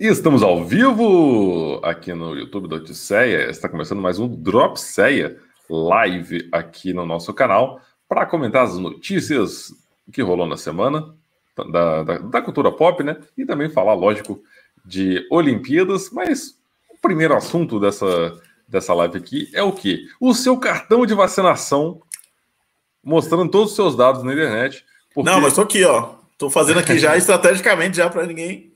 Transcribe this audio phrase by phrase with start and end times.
[0.00, 3.50] E estamos ao vivo aqui no YouTube da Odisseia.
[3.50, 5.36] Está começando mais um Drop Ceia
[5.68, 9.74] live aqui no nosso canal para comentar as notícias
[10.10, 11.14] que rolou na semana
[11.70, 13.18] da, da, da, cultura pop, né?
[13.36, 14.42] E também falar, lógico,
[14.86, 16.08] de Olimpíadas.
[16.10, 16.58] Mas
[16.88, 20.06] o primeiro assunto dessa, dessa live aqui é o que?
[20.18, 22.00] O seu cartão de vacinação
[23.04, 24.82] mostrando todos os seus dados na internet.
[25.12, 25.28] Porque...
[25.28, 26.14] Não, mas estou aqui, ó.
[26.32, 28.69] Estou fazendo aqui já estrategicamente já para ninguém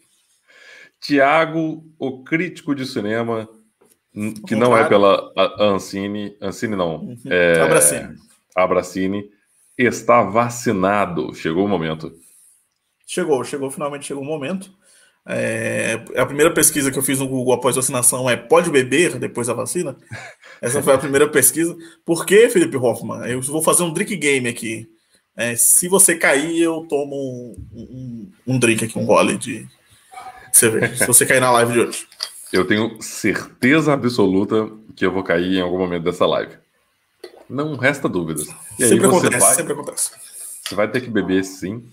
[1.05, 3.46] Tiago, o crítico de cinema,
[4.46, 7.18] que não é pela Ancine, Ancine não, uhum.
[7.26, 8.17] é, Abracine.
[8.57, 9.25] Abracine,
[9.76, 11.35] está vacinado.
[11.35, 12.11] Chegou o momento.
[13.07, 14.72] Chegou, chegou, finalmente chegou o momento.
[15.29, 19.46] É, a primeira pesquisa que eu fiz no Google após vacinação é pode beber depois
[19.46, 19.95] da vacina?
[20.62, 21.76] Essa foi a primeira pesquisa.
[22.03, 23.29] Por que, Felipe Hoffman?
[23.29, 24.89] Eu vou fazer um drink game aqui.
[25.36, 29.67] É, se você cair, eu tomo um, um, um drink aqui, um gole de,
[30.54, 32.06] você vê, se você cair na live de hoje.
[32.53, 36.53] Eu tenho certeza absoluta que eu vou cair em algum momento dessa live.
[37.51, 38.47] Não resta dúvidas.
[38.79, 40.11] E sempre acontece, vai, sempre acontece.
[40.62, 41.84] Você vai ter que beber sim.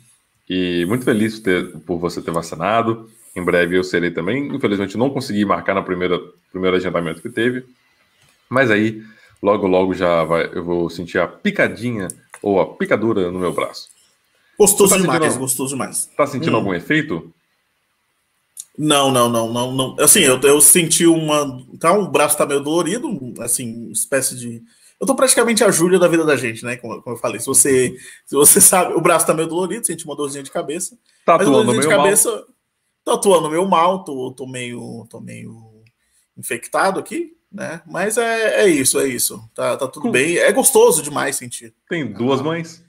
[0.47, 3.09] E muito feliz por, ter, por você ter vacinado.
[3.35, 4.55] Em breve eu serei também.
[4.55, 7.65] Infelizmente não consegui marcar no primeiro, primeiro agendamento que teve.
[8.47, 9.01] Mas aí,
[9.41, 12.09] logo, logo já vai, eu vou sentir a picadinha
[12.43, 13.89] ou a picadura no meu braço.
[14.59, 16.05] Gostoso tá demais, gostoso demais.
[16.15, 16.59] Tá sentindo hum.
[16.59, 17.33] algum efeito?
[18.83, 19.95] Não, não, não, não, não.
[19.99, 21.63] Assim, eu, eu senti uma.
[21.79, 24.63] Tá, o braço tá meio dolorido, assim, espécie de.
[24.99, 26.77] Eu tô praticamente a Júlia da vida da gente, né?
[26.77, 27.39] Como, como, eu falei.
[27.39, 30.97] Se você, se você sabe, o braço tá meio dolorido, senti uma dorzinha de cabeça.
[31.23, 32.45] Tá atuando meio de cabeça, mal.
[33.05, 35.83] Tô atuando meio mal, tô, tô, meio, tô meio
[36.35, 37.83] infectado aqui, né?
[37.85, 39.47] Mas é, é isso, é isso.
[39.53, 40.37] Tá, tá tudo bem.
[40.37, 41.71] É gostoso demais sentir.
[41.87, 42.43] Tem duas ah.
[42.43, 42.83] mães?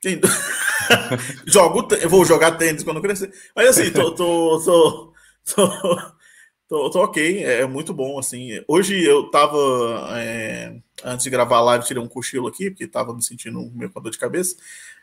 [0.00, 0.18] Tem.
[1.46, 3.32] Jogo, eu vou jogar tênis quando crescer.
[3.54, 5.12] Mas assim, tô, tô, tô,
[5.54, 5.96] tô,
[6.68, 8.62] tô, tô ok, é, é muito bom, assim.
[8.66, 9.58] Hoje eu tava,
[10.18, 13.90] é, antes de gravar a live, tirei um cochilo aqui, porque tava me sentindo meio
[13.90, 14.56] com dor de cabeça.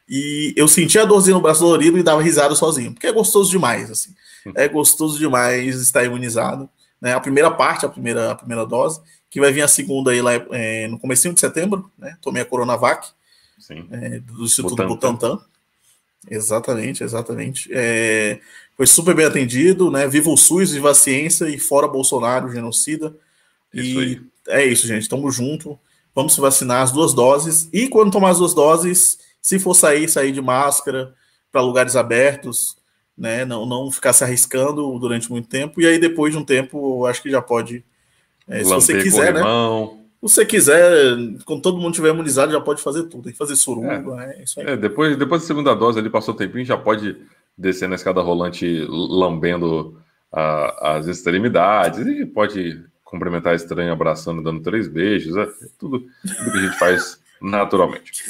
[0.09, 3.51] E eu senti a dorzinha no braço dolorido e dava risada sozinho, porque é gostoso
[3.51, 4.13] demais, assim.
[4.55, 6.69] É gostoso demais estar imunizado.
[7.01, 7.13] Né?
[7.13, 10.31] A primeira parte, a primeira, a primeira dose, que vai vir a segunda aí lá
[10.51, 12.17] é, no começo de setembro, né?
[12.21, 13.09] Tomei a Coronavac,
[13.91, 15.25] é, do Instituto Butantan.
[15.25, 15.45] Butantan.
[16.29, 17.69] Exatamente, exatamente.
[17.71, 18.39] É,
[18.75, 20.07] foi super bem atendido, né?
[20.07, 23.15] Viva o SUS, viva a ciência e fora Bolsonaro, genocida.
[23.73, 24.21] Isso e aí.
[24.47, 25.09] é isso, gente.
[25.09, 25.79] Tamo junto.
[26.13, 27.69] Vamos se vacinar as duas doses.
[27.71, 31.13] E quando tomar as duas doses, se for sair, sair de máscara
[31.51, 32.77] para lugares abertos,
[33.17, 33.45] né?
[33.45, 35.81] Não, não ficar se arriscando durante muito tempo.
[35.81, 37.83] E aí, depois de um tempo, acho que já pode.
[38.47, 39.41] É, se você quiser, né?
[39.41, 43.23] Se você quiser, quando todo mundo tiver imunizado, já pode fazer tudo.
[43.23, 44.67] Tem que fazer suruba, é, é isso aí.
[44.67, 47.15] É, depois, depois da segunda dose, ali passou o tempinho, já pode
[47.57, 49.99] descer na escada rolante lambendo
[50.31, 55.35] a, as extremidades e pode cumprimentar a estranha abraçando, dando três beijos.
[55.37, 55.47] É,
[55.79, 58.23] tudo, tudo que a gente faz naturalmente.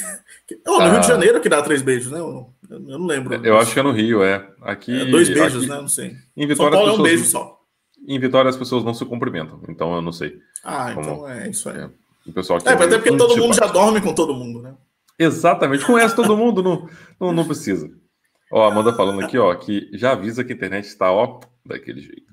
[0.66, 1.08] Oh, no ah, Rio de ah.
[1.08, 2.18] Janeiro que dá três beijos, né?
[2.18, 3.34] Eu, eu não lembro.
[3.44, 4.46] Eu acho que é no Rio, é.
[4.62, 5.80] Aqui, é dois beijos, aqui, né?
[5.80, 6.16] Não sei.
[6.36, 7.58] Em Vitória, São Paulo é um beijo só.
[8.06, 10.38] Em Vitória as pessoas não se cumprimentam, então eu não sei.
[10.64, 11.10] Ah, como...
[11.10, 11.88] então é isso aí.
[12.26, 14.74] O pessoal é, até porque todo mundo já dorme com todo mundo, né?
[15.18, 16.88] Exatamente, conhece todo mundo, não,
[17.18, 17.90] não, não precisa.
[18.52, 22.28] Ó, Amanda falando aqui, ó, que já avisa que a internet está, ó, daquele jeito.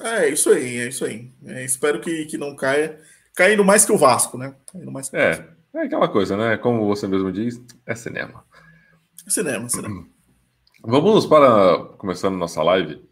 [0.00, 1.32] É, isso aí, é isso aí.
[1.46, 2.98] É, espero que, que não caia.
[3.34, 4.54] Caindo mais que o Vasco, né?
[4.72, 6.56] Caindo mais é, é aquela coisa, né?
[6.56, 8.44] Como você mesmo diz, é cinema.
[9.26, 10.06] É cinema, cinema.
[10.82, 13.07] Vamos para, começando nossa live,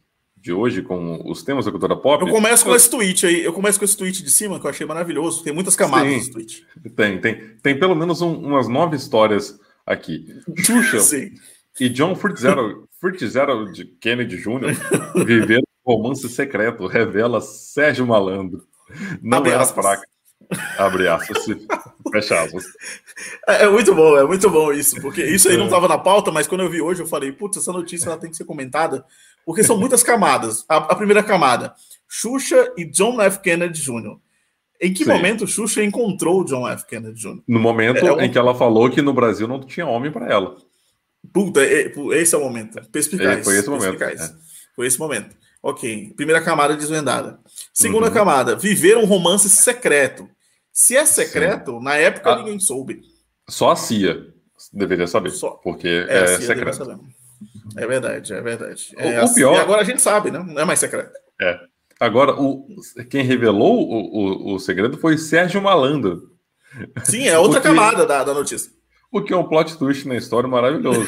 [0.46, 2.24] de hoje com os temas da cultura pop.
[2.24, 4.70] Eu começo com esse tweet aí, eu começo com esse tweet de cima que eu
[4.70, 5.42] achei maravilhoso.
[5.42, 6.66] Tem muitas camadas Sim, nesse tweet.
[6.94, 10.24] Tem, tem, tem pelo menos um, umas nove histórias aqui.
[10.56, 10.98] Xuxa
[11.80, 14.72] e John Fitzgerald, de Kennedy Jr.
[15.26, 18.64] viveram um romance secreto, revela Sérgio Malandro.
[19.20, 20.06] Não Abre era fraca.
[20.78, 21.44] Abre aspas,
[22.12, 22.64] fecha aspas.
[23.48, 26.30] É, é, muito bom, é muito bom isso, porque isso aí não estava na pauta,
[26.30, 29.04] mas quando eu vi hoje eu falei, putz, essa notícia ela tem que ser comentada,
[29.46, 30.64] porque são muitas camadas.
[30.68, 31.72] A, a, primeira camada,
[32.08, 33.38] Xuxa e John F.
[33.38, 34.18] Kennedy Jr.
[34.82, 35.10] Em que Sim.
[35.10, 36.84] momento Xuxa encontrou John F.
[36.84, 37.42] Kennedy Jr.?
[37.46, 40.26] No momento é, é em que ela falou que no Brasil não tinha homem para
[40.26, 40.56] ela.
[41.32, 42.82] Puta, é, esse é o momento.
[42.90, 43.38] Perspicaz.
[43.38, 44.02] É, foi esse momento.
[44.02, 44.16] É.
[44.74, 45.36] Foi esse momento.
[45.62, 46.12] Ok.
[46.16, 47.38] Primeira camada desvendada.
[47.72, 48.12] Segunda uhum.
[48.12, 50.28] camada, viver um romance secreto.
[50.72, 51.84] Se é secreto, Sim.
[51.84, 52.36] na época a...
[52.38, 53.00] ninguém soube.
[53.48, 54.26] Só a CIA
[54.72, 55.30] deveria saber.
[55.30, 55.50] Só...
[55.50, 57.00] Porque é, é secreto.
[57.76, 58.92] É verdade, é verdade.
[58.96, 59.58] É, o, assim, pior...
[59.58, 60.38] agora a gente sabe, né?
[60.38, 61.12] Não é mais secreto.
[61.40, 61.58] É.
[61.98, 62.66] Agora, o,
[63.08, 66.36] quem revelou o, o, o segredo foi Sérgio Malandro.
[67.04, 68.70] Sim, é outra camada da, da notícia.
[69.10, 71.06] O que é um plot twist na história maravilhoso.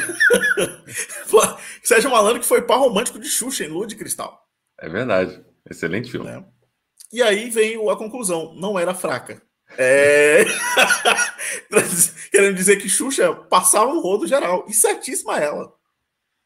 [1.82, 4.40] Sérgio Malandro que foi par romântico de Xuxa em Lua de Cristal.
[4.80, 5.44] É verdade.
[5.68, 6.28] Excelente filme.
[6.28, 6.42] É.
[7.12, 9.42] E aí vem a conclusão: não era fraca.
[9.76, 10.44] É...
[12.30, 14.64] Querendo dizer que Xuxa passava um rodo geral.
[14.68, 15.72] E certíssima ela.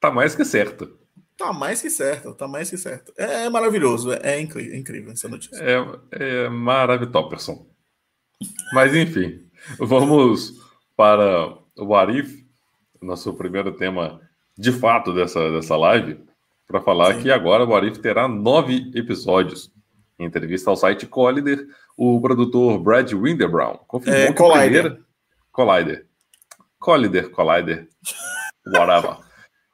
[0.02, 0.98] Tá mais que certo.
[1.38, 3.12] Tá mais que certo, tá mais que certo.
[3.16, 5.62] É, maravilhoso, é, é incrível, é incrível essa notícia.
[5.62, 7.68] É, é maravilhoso.
[8.72, 10.60] Mas enfim, vamos
[10.96, 12.44] para o Arif,
[13.00, 14.20] nosso primeiro tema
[14.58, 16.18] de fato dessa, dessa live,
[16.66, 17.22] para falar Sim.
[17.22, 19.72] que agora o Arif terá nove episódios.
[20.18, 21.64] Em entrevista ao site Collider,
[21.96, 24.82] o produtor Brad Winderbrown confirmou é, Collider.
[24.82, 25.00] Primeira...
[25.52, 26.06] Collider.
[26.80, 27.88] Collider, Collider,
[28.66, 29.31] whatever.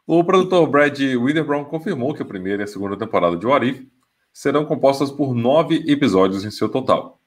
[0.08, 3.86] O produtor Brad Winderbrown confirmou que a primeira e a segunda temporada de What If
[4.32, 7.20] serão compostas por nove episódios em seu total.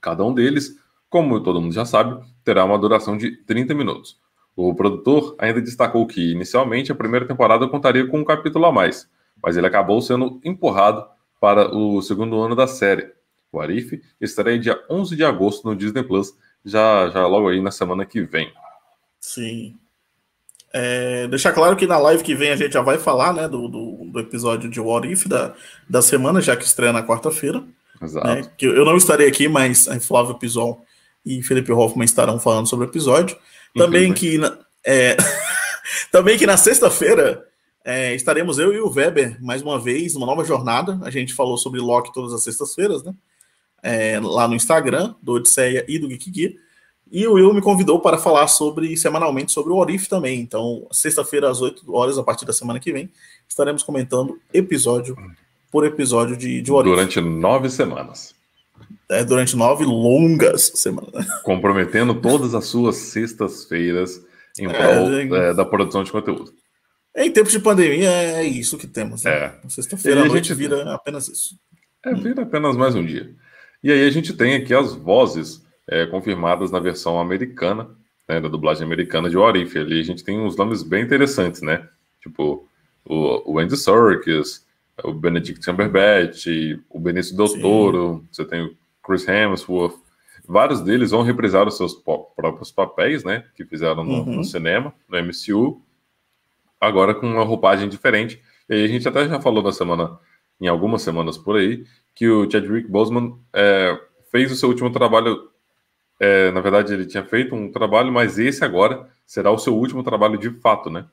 [0.00, 0.76] Cada um deles,
[1.08, 4.18] como todo mundo já sabe, terá uma duração de 30 minutos.
[4.56, 9.08] O produtor ainda destacou que, inicialmente, a primeira temporada contaria com um capítulo a mais,
[9.40, 11.06] mas ele acabou sendo empurrado
[11.40, 13.12] para o segundo ano da série,
[13.52, 17.70] o Arif estreia dia 11 de agosto no Disney Plus, já, já logo aí na
[17.70, 18.52] semana que vem.
[19.20, 19.78] Sim.
[20.78, 23.66] É, deixar claro que na live que vem a gente já vai falar né, do,
[23.66, 25.54] do, do episódio de What If da,
[25.88, 27.64] da semana, já que estreia na quarta-feira.
[28.02, 28.26] Exato.
[28.26, 30.84] Né, que eu não estarei aqui, mas a Flávio Pisol
[31.24, 33.38] e Felipe Hoffman estarão falando sobre o episódio.
[33.74, 35.16] Também que, na, é,
[36.12, 37.46] também que na sexta-feira
[37.82, 40.98] é, estaremos eu e o Weber mais uma vez, uma nova jornada.
[41.02, 43.14] A gente falou sobre Loki todas as sextas-feiras, né?
[43.86, 46.52] é, lá no Instagram, do Odisseia e do Geek Gear.
[47.10, 50.40] E o Will me convidou para falar sobre semanalmente sobre o Orif também.
[50.40, 53.10] Então, sexta-feira, às 8 horas, a partir da semana que vem,
[53.48, 55.16] estaremos comentando episódio
[55.70, 56.90] por episódio de, de Orif.
[56.90, 58.34] Durante nove semanas.
[59.08, 61.26] É, durante nove longas semanas.
[61.44, 64.20] Comprometendo todas as suas sextas-feiras
[64.58, 66.52] em prol é, é, da produção de conteúdo.
[67.14, 69.22] Em tempos de pandemia, é isso que temos.
[69.22, 69.30] Né?
[69.30, 69.68] É.
[69.68, 70.58] Sexta-feira à noite gente...
[70.58, 71.56] vira apenas isso.
[72.04, 73.30] É, vira apenas mais um dia.
[73.82, 77.88] E aí a gente tem aqui as vozes é, confirmadas na versão americana,
[78.28, 79.78] né, da dublagem americana de Warif.
[79.78, 81.88] Ali a gente tem uns nomes bem interessantes, né?
[82.20, 82.68] Tipo
[83.04, 84.66] o, o Andy Serkis,
[85.04, 86.46] o Benedict Cumberbatch,
[86.90, 89.96] o Benício Del Toro, você tem o Chris Hemsworth.
[90.48, 93.44] Vários deles vão reprisar os seus próprios papéis, né?
[93.54, 94.36] Que fizeram no, uhum.
[94.36, 95.82] no cinema, no MCU,
[96.80, 98.40] agora com uma roupagem diferente.
[98.68, 100.18] E aí a gente até já falou na semana,
[100.60, 101.84] em algumas semanas por aí,
[102.14, 103.98] que o Chadwick Boseman é,
[104.30, 105.50] fez o seu último trabalho.
[106.18, 110.02] É, na verdade, ele tinha feito um trabalho, mas esse agora será o seu último
[110.02, 111.04] trabalho de fato, né?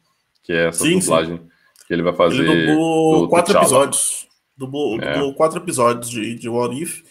[0.42, 1.44] Que é essa sim, dublagem sim.
[1.88, 2.44] que ele vai fazer.
[2.44, 4.28] Ele dublou quatro episódios.
[4.56, 5.14] Dublou, é.
[5.14, 7.02] dublou, quatro episódios de, de What If.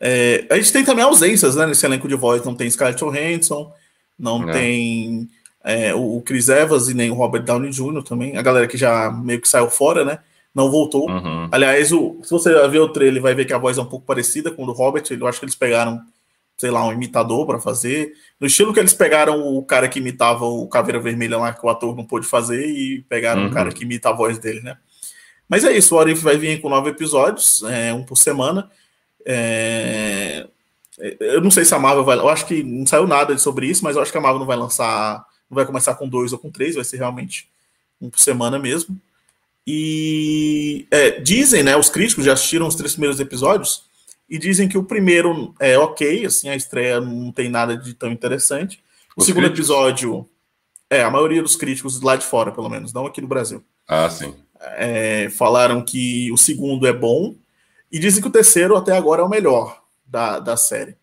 [0.00, 2.44] É, a gente tem também ausências né, nesse elenco de voz.
[2.44, 3.72] Não tem Scarlett Johansson,
[4.18, 4.52] não é.
[4.52, 5.28] tem
[5.64, 8.02] é, o Chris Evans e nem o Robert Downey Jr.
[8.02, 8.36] também.
[8.36, 10.18] A galera que já meio que saiu fora, né?
[10.58, 11.08] não voltou.
[11.08, 11.48] Uhum.
[11.52, 14.04] Aliás, o, se você ver o trailer, vai ver que a voz é um pouco
[14.04, 15.04] parecida com o do Robert.
[15.08, 16.00] Eu acho que eles pegaram,
[16.58, 18.12] sei lá, um imitador para fazer.
[18.40, 21.68] No estilo que eles pegaram o cara que imitava o Caveira Vermelha lá, que o
[21.68, 23.48] ator não pôde fazer, e pegaram uhum.
[23.48, 24.76] o cara que imita a voz dele, né?
[25.48, 28.68] Mas é isso, o Arif vai vir com nove episódios, é, um por semana.
[29.24, 30.46] É...
[31.20, 32.18] Eu não sei se a Marvel vai.
[32.18, 34.46] Eu acho que não saiu nada sobre isso, mas eu acho que a Marvel não
[34.46, 35.24] vai lançar.
[35.48, 37.48] Não vai começar com dois ou com três, vai ser realmente
[38.00, 39.00] um por semana mesmo.
[39.64, 43.84] E é, dizem, né, os críticos já assistiram os três primeiros episódios
[44.28, 48.10] e dizem que o primeiro é ok, assim, a estreia não tem nada de tão
[48.10, 48.82] interessante.
[49.16, 49.70] O os segundo críticos?
[49.70, 50.28] episódio,
[50.90, 53.62] é, a maioria dos críticos lá de fora, pelo menos, não aqui no Brasil.
[53.86, 54.34] Ah, sim.
[54.76, 57.34] É, falaram que o segundo é bom
[57.90, 60.96] e dizem que o terceiro até agora é o melhor da, da série.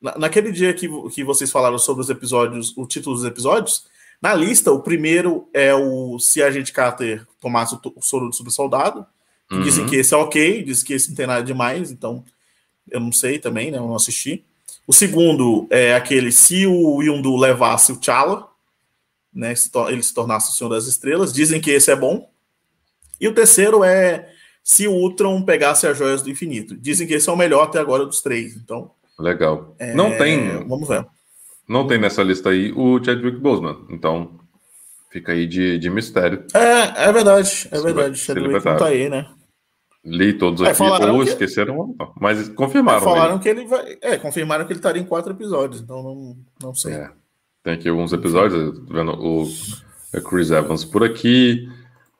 [0.00, 3.84] Na, naquele dia que, que vocês falaram sobre os episódios, o título dos episódios,
[4.20, 8.52] na lista, o primeiro é o Se a gente Carter tomasse o, soro do super
[8.52, 9.04] soldado.
[9.50, 9.62] Uhum.
[9.62, 12.24] Dizem que esse é ok, dizem que esse não tem nada demais, então
[12.92, 13.78] eu não sei também, né?
[13.78, 14.44] Eu não assisti.
[14.86, 18.48] O segundo é aquele se o Yundu levasse o T'Challa,
[19.32, 19.54] né?
[19.88, 21.32] Ele se tornasse o Senhor das Estrelas.
[21.32, 22.28] Dizem que esse é bom.
[23.20, 24.28] E o terceiro é
[24.62, 26.76] se o Ultron pegasse as joias do infinito.
[26.76, 28.56] Dizem que esse é o melhor até agora dos três.
[28.56, 28.90] Então.
[29.18, 29.74] Legal.
[29.78, 29.94] É...
[29.94, 30.66] Não tem.
[30.66, 31.06] Vamos ver.
[31.68, 34.38] Não tem nessa lista aí o Chadwick Boseman, então
[35.10, 36.44] fica aí de, de mistério.
[36.52, 38.18] É, é verdade, é verdade.
[38.18, 39.28] Chadwick não tá aí, né?
[40.04, 41.28] Li todos é, aqui, ou que...
[41.28, 42.98] esqueceram, mas confirmaram.
[42.98, 43.42] É, falaram ele.
[43.42, 43.98] que ele vai.
[44.00, 46.94] É, confirmaram que ele estaria em quatro episódios, então não, não sei.
[46.94, 47.10] É.
[47.62, 49.48] Tem aqui alguns episódios, vendo o
[50.28, 51.68] Chris Evans por aqui.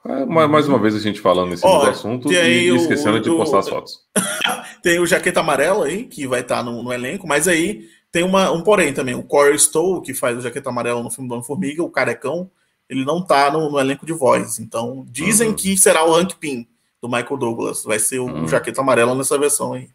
[0.04, 3.30] É, mais uma vez a gente falando nesse oh, assunto e, o, esquecendo o, de
[3.30, 4.00] postar as fotos.
[4.82, 8.50] tem o Jaqueta Amarela aí, que vai estar no, no elenco, mas aí tem uma,
[8.50, 9.14] um porém também.
[9.14, 12.50] O Corey Stowe, que faz o Jaqueta Amarela no filme do Homem-Formiga, o carecão,
[12.88, 14.58] ele não tá no, no, elenco de voz.
[14.58, 15.54] Então, dizem uhum.
[15.54, 16.68] que será o Hank Pym,
[17.02, 17.82] do Michael Douglas.
[17.82, 18.46] Vai ser o, hum.
[18.46, 19.90] Jaqueta Amarela nessa versão aí.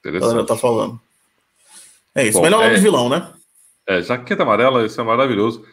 [0.00, 0.46] Interessante.
[0.46, 1.00] Tá falando.
[2.14, 2.38] É isso.
[2.38, 3.32] Bom, Melhor nome é, de vilão, né?
[3.88, 5.64] É, Jaqueta Amarela, isso é maravilhoso.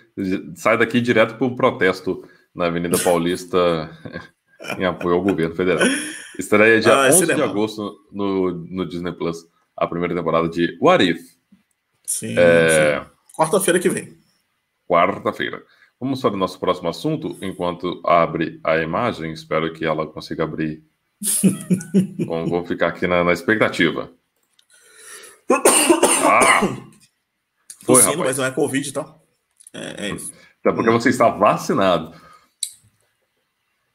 [0.55, 3.91] Sai daqui direto para um protesto na Avenida Paulista
[4.79, 5.85] em apoio ao governo federal.
[6.37, 7.35] Estreia dia ah, 11 cinema.
[7.35, 9.45] de agosto no, no Disney Plus,
[9.75, 11.19] a primeira temporada de What If.
[12.05, 12.35] Sim.
[12.37, 13.01] É...
[13.01, 13.05] sim.
[13.35, 14.17] Quarta-feira que vem.
[14.87, 15.61] Quarta-feira.
[15.99, 19.33] Vamos para o nosso próximo assunto, enquanto abre a imagem.
[19.33, 20.81] Espero que ela consiga abrir.
[22.25, 24.09] vamos, vamos, ficar aqui na, na expectativa.
[25.51, 26.61] Ah,
[27.83, 29.15] foi, Tossindo, mas não é Covid, tá?
[29.73, 30.31] É, é isso.
[30.61, 32.13] Até porque você está vacinado.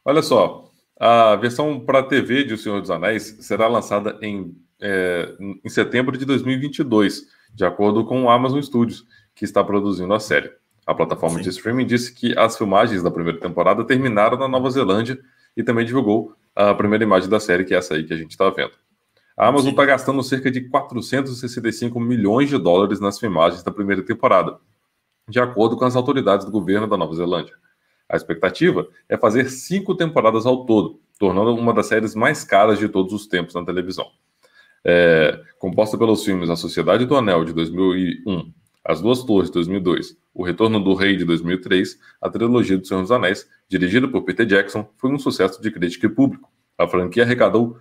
[0.05, 0.71] Olha só,
[1.01, 5.35] a versão para TV de O Senhor dos Anéis será lançada em, é,
[5.65, 10.53] em setembro de 2022, de acordo com o Amazon Studios, que está produzindo a série.
[10.87, 11.45] A plataforma Sim.
[11.45, 15.19] de streaming disse que as filmagens da primeira temporada terminaram na Nova Zelândia
[15.57, 18.33] e também divulgou a primeira imagem da série, que é essa aí que a gente
[18.33, 18.73] está vendo.
[19.37, 24.59] A Amazon está gastando cerca de 465 milhões de dólares nas filmagens da primeira temporada,
[25.29, 27.55] de acordo com as autoridades do governo da Nova Zelândia.
[28.09, 32.89] A expectativa é fazer cinco temporadas ao todo, tornando uma das séries mais caras de
[32.89, 34.07] todos os tempos na televisão.
[34.85, 38.53] É, composta pelos filmes A Sociedade do Anel, de 2001,
[38.85, 43.01] As Duas Torres, de 2002, O Retorno do Rei, de 2003, a trilogia do Senhor
[43.01, 46.53] dos Anéis, dirigida por Peter Jackson, foi um sucesso de crítica e público.
[46.77, 47.79] A franquia arrecadou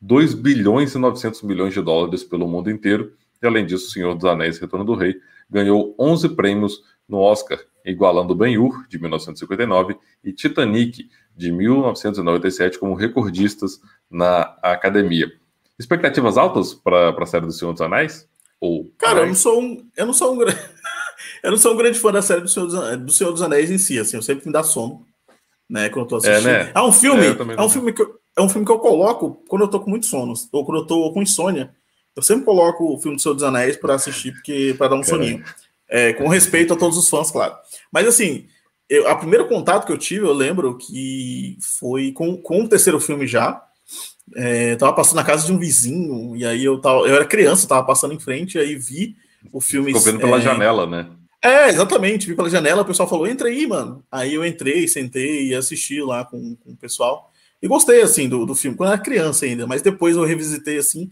[0.00, 3.12] 2 bilhões e 900 milhões de dólares pelo mundo inteiro,
[3.42, 5.16] e além disso, O Senhor dos Anéis Retorno do Rei
[5.50, 13.80] ganhou 11 prêmios no Oscar, igualando Ben-Hur, de 1959, e Titanic, de 1997, como recordistas
[14.08, 15.30] na academia.
[15.78, 18.28] Expectativas altas para a série do Senhor dos Anéis?
[18.60, 20.42] Ou Cara, eu não sou um, eu não sou um,
[21.42, 23.70] eu não sou um grande fã da série do Senhor, dos, do Senhor dos Anéis
[23.70, 25.06] em si, assim, eu sempre me dá sono,
[25.68, 26.48] né, quando eu tô assistindo.
[26.48, 26.72] É, né?
[26.74, 29.42] é um filme, é, é um filme que eu, é um filme que eu coloco
[29.48, 31.74] quando eu tô com muito sono, ou quando eu tô com insônia.
[32.14, 35.02] Eu sempre coloco o filme do Senhor dos Anéis para assistir, porque para dar um
[35.02, 35.44] soninho.
[35.88, 37.54] É, com respeito a todos os fãs, claro.
[37.92, 38.46] Mas assim,
[38.88, 43.00] eu, a primeiro contato que eu tive, eu lembro que foi com, com o terceiro
[43.00, 43.62] filme já.
[44.34, 47.68] É, tava passando na casa de um vizinho, e aí eu tava, eu era criança,
[47.68, 49.16] tava passando em frente, e aí vi
[49.52, 49.88] o filme.
[49.88, 51.08] Ficou vendo pela é, janela, né?
[51.42, 54.04] É, exatamente, vi pela janela, o pessoal falou, entra aí, mano.
[54.10, 57.30] Aí eu entrei, sentei e assisti lá com, com o pessoal.
[57.62, 60.78] E gostei, assim, do, do filme, quando eu era criança ainda, mas depois eu revisitei,
[60.78, 61.10] assim,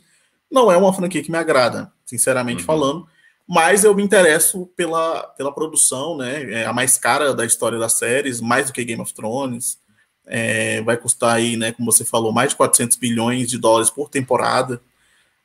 [0.50, 2.66] não é uma franquia que me agrada, sinceramente uhum.
[2.66, 3.06] falando
[3.46, 6.50] mas eu me interesso pela, pela produção, né?
[6.50, 9.78] É a mais cara da história das séries, mais do que Game of Thrones.
[10.26, 14.08] É, vai custar aí, né, como você falou, mais de 400 bilhões de dólares por
[14.08, 14.80] temporada.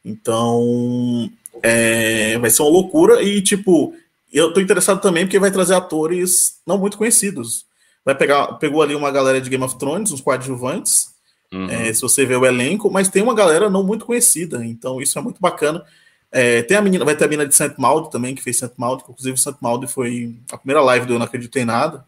[0.04, 1.30] Então,
[1.62, 3.22] é, vai ser uma loucura.
[3.22, 3.94] E, tipo,
[4.32, 7.66] eu tô interessado também porque vai trazer atores não muito conhecidos.
[8.06, 11.14] Vai pegar, pegou ali uma galera de Game of Thrones, uns coadjuvantes,
[11.52, 11.70] uhum.
[11.70, 14.66] é, se você vê o elenco, mas tem uma galera não muito conhecida.
[14.66, 15.84] Então, isso é muito bacana.
[16.32, 18.76] É, tem a menina, vai ter a menina de Santo Maldo também, que fez Santo
[18.78, 22.06] Maldo, inclusive Santo Maldo foi a primeira live do Eu Não Acredito em Nada,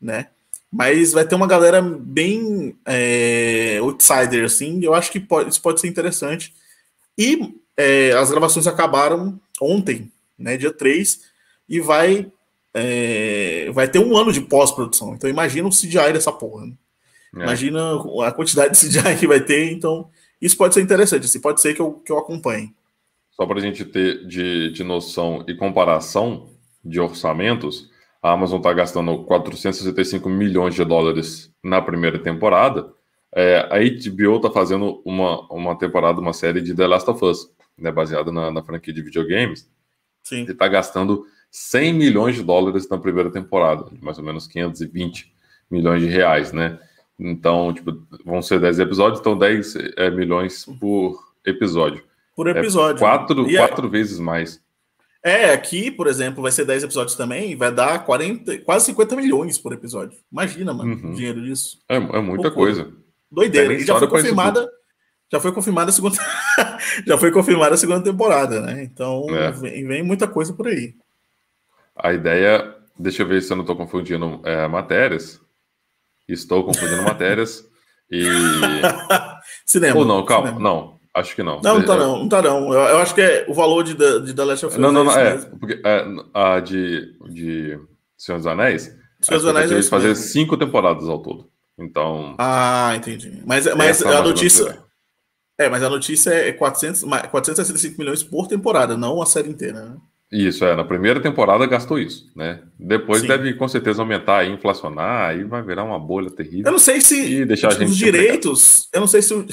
[0.00, 0.28] né?
[0.76, 5.80] Mas vai ter uma galera bem é, outsider, assim, eu acho que pode, isso pode
[5.80, 6.52] ser interessante.
[7.16, 11.22] E é, as gravações acabaram ontem, né, dia 3,
[11.68, 12.30] e vai,
[12.74, 15.14] é, vai ter um ano de pós-produção.
[15.14, 16.66] Então imagina o CGI dessa porra.
[16.66, 16.72] Né?
[17.36, 17.42] É.
[17.44, 17.94] Imagina
[18.26, 20.08] a quantidade de CGI que vai ter, então
[20.40, 22.74] isso pode ser interessante, assim, pode ser que eu, que eu acompanhe
[23.36, 26.48] só para a gente ter de, de noção e comparação
[26.82, 27.90] de orçamentos,
[28.22, 32.92] a Amazon está gastando 465 milhões de dólares na primeira temporada.
[33.34, 37.50] É, a HBO está fazendo uma, uma temporada, uma série de The Last of Us,
[37.76, 39.70] né, baseada na, na franquia de videogames.
[40.22, 40.44] Sim.
[40.48, 45.32] E está gastando 100 milhões de dólares na primeira temporada, mais ou menos 520
[45.70, 46.78] milhões de reais, né?
[47.18, 47.92] Então, tipo,
[48.24, 52.02] vão ser 10 episódios, então 10 é, milhões por episódio
[52.36, 52.98] por episódio.
[52.98, 53.56] É quatro, né?
[53.56, 53.90] quatro é...
[53.90, 54.62] vezes mais.
[55.26, 59.58] É, aqui, por exemplo, vai ser 10 episódios também, vai dar 40, quase 50 milhões
[59.58, 60.16] por episódio.
[60.30, 61.10] Imagina, mano, uhum.
[61.10, 61.80] o dinheiro disso.
[61.88, 62.92] É, é muita coisa.
[63.28, 63.72] Doideira.
[63.72, 64.70] E já foi confirmada.
[65.32, 66.16] Já foi confirmada a segunda.
[67.04, 68.84] já foi confirmada a segunda temporada, né?
[68.84, 69.50] Então é.
[69.50, 70.94] vem, vem, muita coisa por aí.
[71.96, 72.76] A ideia.
[72.96, 75.40] Deixa eu ver se eu não estou confundindo é, matérias.
[76.28, 77.68] Estou confundindo matérias.
[78.08, 78.22] E.
[79.64, 79.98] Cinema.
[79.98, 80.62] Ou não, calma, cinema.
[80.62, 80.95] não.
[81.16, 81.62] Acho que não.
[81.62, 82.74] Não, não tá não, não tá não.
[82.74, 84.80] Eu, eu, acho que é o valor de, de The Last of Us.
[84.80, 86.04] Não, não, não, é, porque é,
[86.34, 87.78] a de, de
[88.18, 88.94] Senhor dos Anéis.
[89.22, 90.24] Senhor dos Anéis é fazer mesmo.
[90.24, 91.48] cinco temporadas ao todo.
[91.78, 92.34] Então.
[92.36, 93.42] Ah, entendi.
[93.46, 94.78] Mas, mas a notícia.
[95.58, 99.96] É, mas a notícia é 400, 465 milhões por temporada, não a série inteira, né?
[100.30, 100.76] Isso, é.
[100.76, 102.60] Na primeira temporada gastou isso, né?
[102.78, 103.28] Depois Sim.
[103.28, 106.66] deve com certeza aumentar e inflacionar, aí vai virar uma bolha terrível.
[106.66, 108.86] Eu não sei se deixar os direitos.
[108.92, 109.46] Eu não sei se o,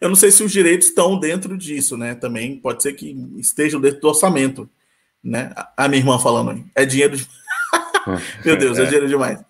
[0.00, 2.14] eu não sei se os direitos estão dentro disso, né?
[2.14, 4.68] Também pode ser que estejam dentro do orçamento,
[5.22, 5.52] né?
[5.76, 6.64] A minha irmã falando aí.
[6.74, 7.28] É dinheiro de...
[8.44, 8.82] Meu Deus, é.
[8.82, 9.40] é dinheiro demais.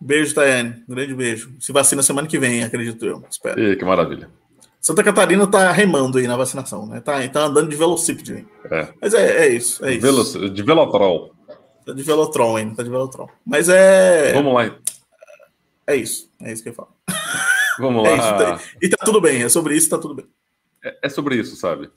[0.00, 0.82] Beijo, Tayane.
[0.88, 1.52] Grande beijo.
[1.60, 3.24] Se vacina semana que vem, acredito eu.
[3.28, 3.60] Espero.
[3.60, 4.30] E, que maravilha.
[4.80, 7.00] Santa Catarina tá remando aí na vacinação, né?
[7.00, 8.46] Tá, tá andando de velocípede.
[8.70, 8.88] É.
[9.02, 10.00] Mas é, é isso, é isso.
[10.00, 11.34] Velo, de Velotrol.
[11.84, 13.28] Tá de Velotron ainda, tá de Velotron.
[13.44, 14.32] Mas é.
[14.32, 14.76] Vamos lá.
[15.86, 16.90] É isso, é isso que eu falo.
[17.78, 18.56] Vamos é lá.
[18.56, 20.26] Isso, e tá tudo bem, é sobre isso, tá tudo bem.
[20.82, 21.90] É, é sobre isso, sabe?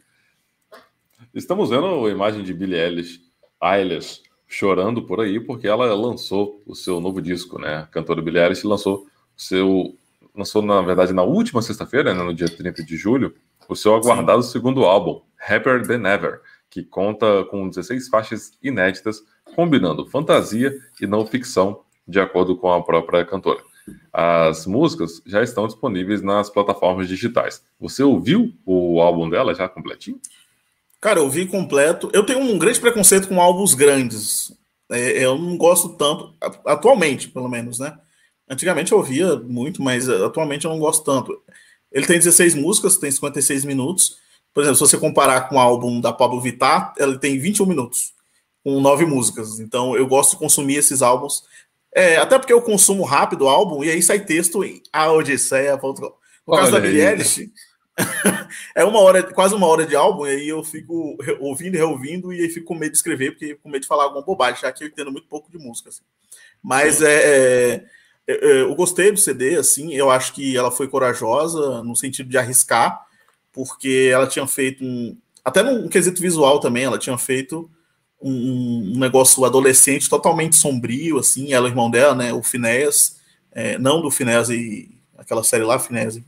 [1.33, 3.21] Estamos vendo a imagem de Billie Eilish,
[3.61, 7.77] Eilish chorando por aí, porque ela lançou o seu novo disco, né?
[7.77, 9.07] A cantora Billie Eilish lançou
[9.37, 9.95] o seu
[10.35, 13.35] lançou, na verdade, na última sexta-feira, né, no dia 30 de julho,
[13.67, 14.51] o seu aguardado Sim.
[14.51, 19.23] segundo álbum, Happier Than Ever, que conta com 16 faixas inéditas,
[19.55, 23.61] combinando fantasia e não ficção, de acordo com a própria cantora.
[24.11, 27.63] As músicas já estão disponíveis nas plataformas digitais.
[27.79, 30.19] Você ouviu o álbum dela já completinho?
[30.99, 32.09] Cara, eu vi completo.
[32.13, 34.53] Eu tenho um grande preconceito com álbuns grandes.
[34.91, 36.33] É, eu não gosto tanto,
[36.65, 37.97] atualmente, pelo menos, né?
[38.49, 41.41] Antigamente eu ouvia muito, mas atualmente eu não gosto tanto.
[41.91, 44.17] Ele tem 16 músicas, tem 56 minutos.
[44.53, 48.13] Por exemplo, se você comparar com o álbum da Pablo Vittar, ele tem 21 minutos,
[48.63, 49.59] com 9 músicas.
[49.59, 51.43] Então eu gosto de consumir esses álbuns.
[51.93, 55.77] É, até porque eu consumo rápido o álbum e aí sai texto em a Odisseia.
[55.77, 56.13] No
[56.47, 57.51] Olha caso da Billie Eilish,
[58.75, 62.33] é uma hora, quase uma hora de álbum, e aí eu fico ouvindo e reouvindo,
[62.33, 64.71] e aí fico com medo de escrever, porque com medo de falar alguma bobagem, já
[64.71, 65.89] que eu entendo muito pouco de música.
[65.89, 66.03] Assim.
[66.63, 67.83] Mas é, é
[68.27, 73.05] eu gostei do CD, assim, eu acho que ela foi corajosa no sentido de arriscar,
[73.51, 75.17] porque ela tinha feito um.
[75.43, 77.69] Até no quesito visual também, ela tinha feito
[78.21, 83.17] um, um negócio adolescente totalmente sombrio, assim, ela, o irmão dela, né, o Finéas,
[83.51, 86.19] é, não do Finéas e aquela série lá, Finéas.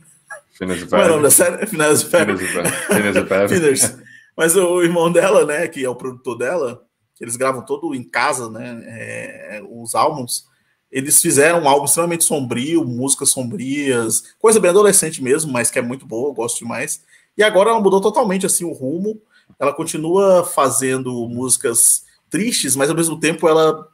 [0.54, 1.66] Finéas Qual é o nome da série?
[1.68, 3.98] Finéas Finéas
[4.36, 6.84] Mas o irmão dela, né, que é o produtor dela,
[7.22, 10.52] eles gravam todo em casa, né, é, os álbuns
[10.94, 15.82] eles fizeram um álbum extremamente sombrio, músicas sombrias, coisa bem adolescente mesmo, mas que é
[15.82, 17.02] muito boa, eu gosto demais.
[17.36, 19.20] E agora ela mudou totalmente assim o rumo.
[19.60, 23.88] Ela continua fazendo músicas tristes, mas ao mesmo tempo ela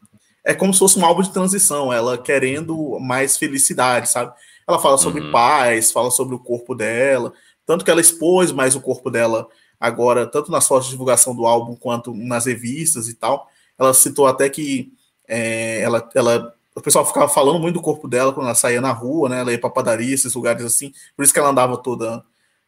[0.43, 4.33] é como se fosse um álbum de transição, ela querendo mais felicidade, sabe?
[4.67, 5.31] Ela fala sobre uhum.
[5.31, 7.33] paz, fala sobre o corpo dela,
[7.65, 9.47] tanto que ela expôs mais o corpo dela
[9.79, 13.47] agora, tanto nas fotos de divulgação do álbum quanto nas revistas e tal.
[13.77, 14.91] Ela citou até que
[15.27, 18.91] é, ela, ela o pessoal ficava falando muito do corpo dela quando ela saía na
[18.91, 19.39] rua, né?
[19.41, 20.93] Ela ia pra padaria, esses lugares assim.
[21.15, 22.23] Por isso que ela andava toda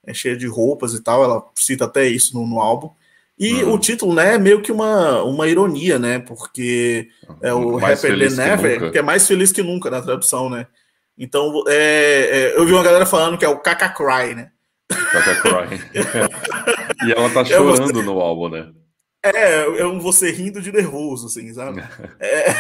[0.06, 1.24] é, cheia de roupas e tal.
[1.24, 2.90] Ela cita até isso no, no álbum.
[3.38, 3.74] E uhum.
[3.74, 6.20] o título, né, é meio que uma, uma ironia, né?
[6.20, 7.10] Porque
[7.42, 10.50] é o mais Rapper Than Never, que, que, é mais feliz que nunca na tradução,
[10.50, 10.68] né?
[11.18, 14.52] Então, é, é, eu vi uma galera falando que é o Caca Cry, né?
[14.88, 15.82] Caca Cry.
[17.08, 18.72] e ela tá chorando no álbum, né?
[19.24, 21.84] É, é um você rindo de nervoso, assim, sabe?
[22.20, 22.52] É,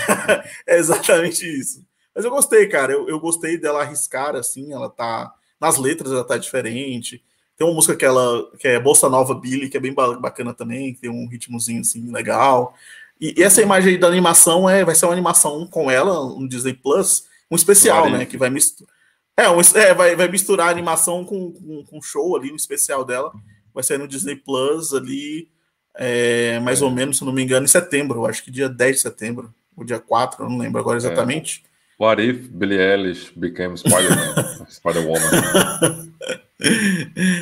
[0.75, 1.83] é exatamente isso.
[2.15, 2.91] Mas eu gostei, cara.
[2.91, 4.71] Eu, eu gostei dela arriscar, assim.
[4.71, 5.31] Ela tá.
[5.59, 7.23] Nas letras ela tá diferente.
[7.61, 10.95] Tem uma música que ela que é Bolsa Nova Billy, que é bem bacana também,
[10.95, 12.73] que tem um ritmozinho assim legal.
[13.19, 16.47] E, e essa imagem aí da animação é, vai ser uma animação com ela, um
[16.47, 18.25] Disney Plus, um especial, né?
[18.25, 18.91] Que vai misturar.
[19.37, 23.05] É, um, é vai, vai misturar a animação com, com, com show ali, um especial
[23.05, 23.31] dela.
[23.71, 25.47] Vai sair no Disney Plus ali
[25.93, 26.83] é, mais é.
[26.83, 29.83] ou menos, se não me engano, em setembro, acho que dia 10 de setembro, ou
[29.83, 31.63] dia 4, eu não lembro agora exatamente.
[31.67, 32.03] É.
[32.03, 34.65] What if Billie Eilish became Spider-Man?
[34.67, 36.07] Spider-Woman.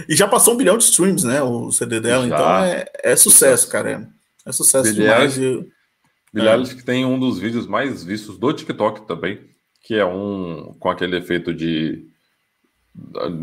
[0.07, 1.41] e já passou um bilhão de streams, né?
[1.41, 2.35] O CD dela, já.
[2.35, 4.09] então é, é sucesso, cara.
[4.45, 5.35] É, sucesso Billie demais.
[5.35, 6.75] Billie é.
[6.75, 9.41] Que tem um dos vídeos mais vistos do TikTok também,
[9.81, 12.07] que é um com aquele efeito de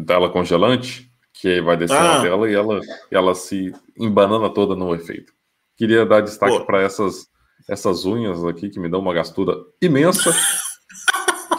[0.04, 2.16] dela congelante, que vai descer ah.
[2.16, 5.32] na tela e ela, ela se embanana toda no efeito.
[5.76, 7.26] Queria dar destaque para essas,
[7.68, 10.34] essas unhas aqui que me dão uma gastura imensa.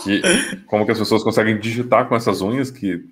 [0.04, 0.22] que,
[0.66, 3.04] como que as pessoas conseguem digitar com essas unhas que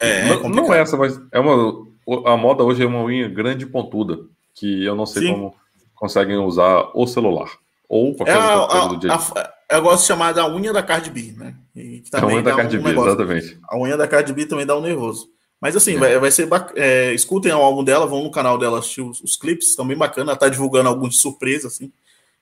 [0.00, 1.88] é, não, não é essa, mas é uma
[2.26, 4.18] a moda hoje é uma unha grande e pontuda
[4.54, 5.34] que eu não sei Sim.
[5.34, 5.54] como
[5.94, 7.50] conseguem usar o celular
[7.88, 9.12] ou qualquer é outra coisa do dia.
[9.12, 11.56] A, eu gosto de chamar da unha da Cardi B, né?
[11.74, 13.58] E a unha da Cardi um B, exatamente.
[13.68, 15.28] A unha da Cardi B também dá um nervoso.
[15.60, 15.98] Mas assim, é.
[15.98, 19.36] vai, vai, ser é, escutem o álbum dela, vão no canal dela assistir os, os
[19.36, 20.30] clipes, estão bem bacana.
[20.30, 21.92] Ela tá divulgando alguns de surpresa, assim.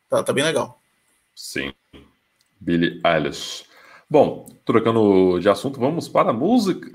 [0.08, 0.78] Tá, tá bem legal.
[1.34, 1.72] Sim.
[2.60, 3.64] Billie Eilish.
[4.08, 6.90] Bom, trocando de assunto, vamos para a música.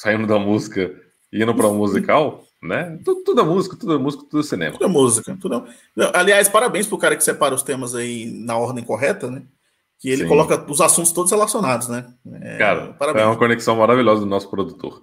[0.00, 0.94] Saindo da música
[1.30, 2.42] e indo para o musical.
[2.62, 2.98] né?
[3.04, 4.72] Tudo, tudo é música, tudo é música, tudo é cinema.
[4.72, 5.38] Tudo é música.
[5.38, 5.66] Tudo
[5.98, 6.10] é...
[6.14, 9.42] Aliás, parabéns pro cara que separa os temas aí na ordem correta, né?
[9.98, 10.28] Que ele Sim.
[10.28, 12.06] coloca os assuntos todos relacionados, né?
[12.40, 13.24] É, cara, parabéns.
[13.24, 15.02] é uma conexão maravilhosa do nosso produtor.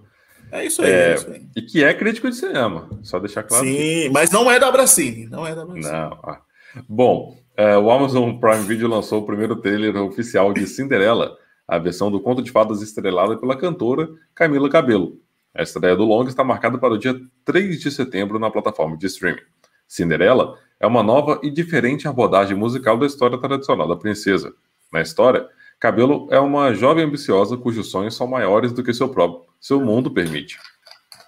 [0.52, 1.48] É isso aí, é, é isso aí.
[1.56, 3.64] E que é crítico de cinema, só deixar claro.
[3.64, 4.10] Sim, que...
[4.12, 5.92] mas não é da Bracini, não é da Bracini.
[5.92, 6.20] Não.
[6.24, 6.42] Ah.
[6.90, 12.10] Bom, é, o Amazon Prime Video lançou o primeiro trailer oficial de Cinderela, a versão
[12.10, 15.20] do conto de fadas estrelada pela cantora Camila Cabello.
[15.54, 19.08] A estreia do longa está marcada para o dia 3 de setembro na plataforma de
[19.08, 19.42] streaming.
[19.88, 24.54] Cinderela é uma nova e diferente abordagem musical da história tradicional da princesa.
[24.92, 25.48] Na história,
[25.80, 30.12] Cabelo é uma jovem ambiciosa cujos sonhos são maiores do que seu próprio seu mundo
[30.12, 30.58] permite.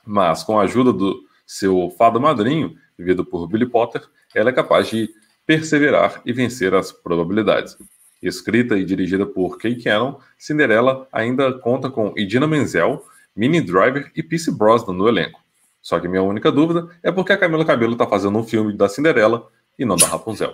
[0.06, 4.02] Mas com a ajuda do seu fado madrinho, vivido por Billy Potter,
[4.36, 5.10] ela é capaz de
[5.46, 7.78] perseverar e vencer as probabilidades.
[8.22, 13.06] Escrita e dirigida por Kay Cannon, Cinderela ainda conta com Idina Menzel,
[13.36, 15.40] Minnie Driver e Pierce Brosnan no elenco.
[15.82, 18.90] Só que minha única dúvida é porque a Camila Cabello está fazendo um filme da
[18.90, 20.54] Cinderela e não da Rapunzel.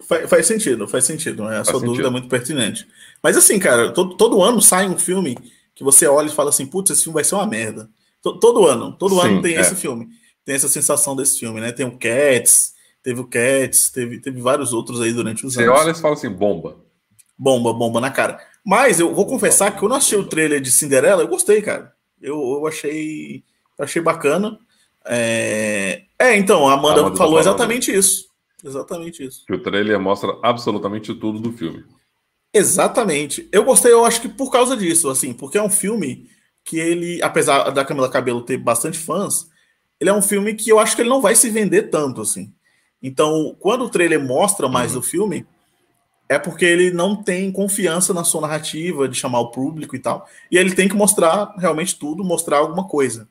[0.00, 1.44] Faz, faz sentido, faz sentido.
[1.44, 1.58] Né?
[1.58, 2.88] A sua dúvida é muito pertinente.
[3.22, 5.36] Mas assim, cara, todo, todo ano sai um filme
[5.74, 7.88] que você olha e fala assim, putz, esse filme vai ser uma merda.
[8.22, 9.60] Todo ano, todo Sim, ano tem é.
[9.60, 10.08] esse filme.
[10.44, 11.70] Tem essa sensação desse filme, né?
[11.70, 12.74] Tem o Cats,
[13.08, 15.74] teve o Cats, teve, teve vários outros aí durante os você anos.
[15.74, 16.76] Você olha e fala assim, bomba.
[17.38, 18.38] Bomba, bomba na cara.
[18.62, 21.94] Mas eu vou confessar que quando eu assisti o trailer de Cinderela, eu gostei, cara.
[22.20, 23.42] Eu, eu achei,
[23.78, 24.58] achei bacana.
[25.06, 26.02] É...
[26.18, 28.26] é, então, a Amanda, a Amanda falou tá exatamente isso.
[28.62, 29.46] Exatamente isso.
[29.46, 31.86] Que o trailer mostra absolutamente tudo do filme.
[32.52, 33.48] Exatamente.
[33.50, 36.28] Eu gostei, eu acho que por causa disso, assim, porque é um filme
[36.62, 39.48] que ele, apesar da Camila Cabelo ter bastante fãs,
[39.98, 42.52] ele é um filme que eu acho que ele não vai se vender tanto, assim.
[43.02, 44.98] Então, quando o trailer mostra mais uhum.
[44.98, 45.46] o filme,
[46.28, 50.28] é porque ele não tem confiança na sua narrativa de chamar o público e tal.
[50.50, 53.28] E ele tem que mostrar realmente tudo, mostrar alguma coisa.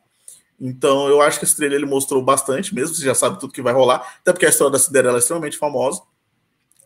[0.59, 3.61] Então, eu acho que esse trailer ele mostrou bastante, mesmo você já sabe tudo que
[3.61, 6.01] vai rolar, até porque a história da Cinderela é extremamente famosa.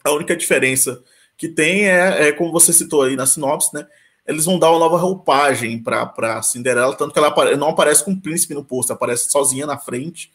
[0.03, 1.01] A única diferença
[1.37, 3.87] que tem é, é como você citou aí na sinopse, né?
[4.27, 8.21] Eles vão dar uma nova roupagem para Cinderela, tanto que ela não aparece com o
[8.21, 10.31] príncipe no posto, aparece sozinha na frente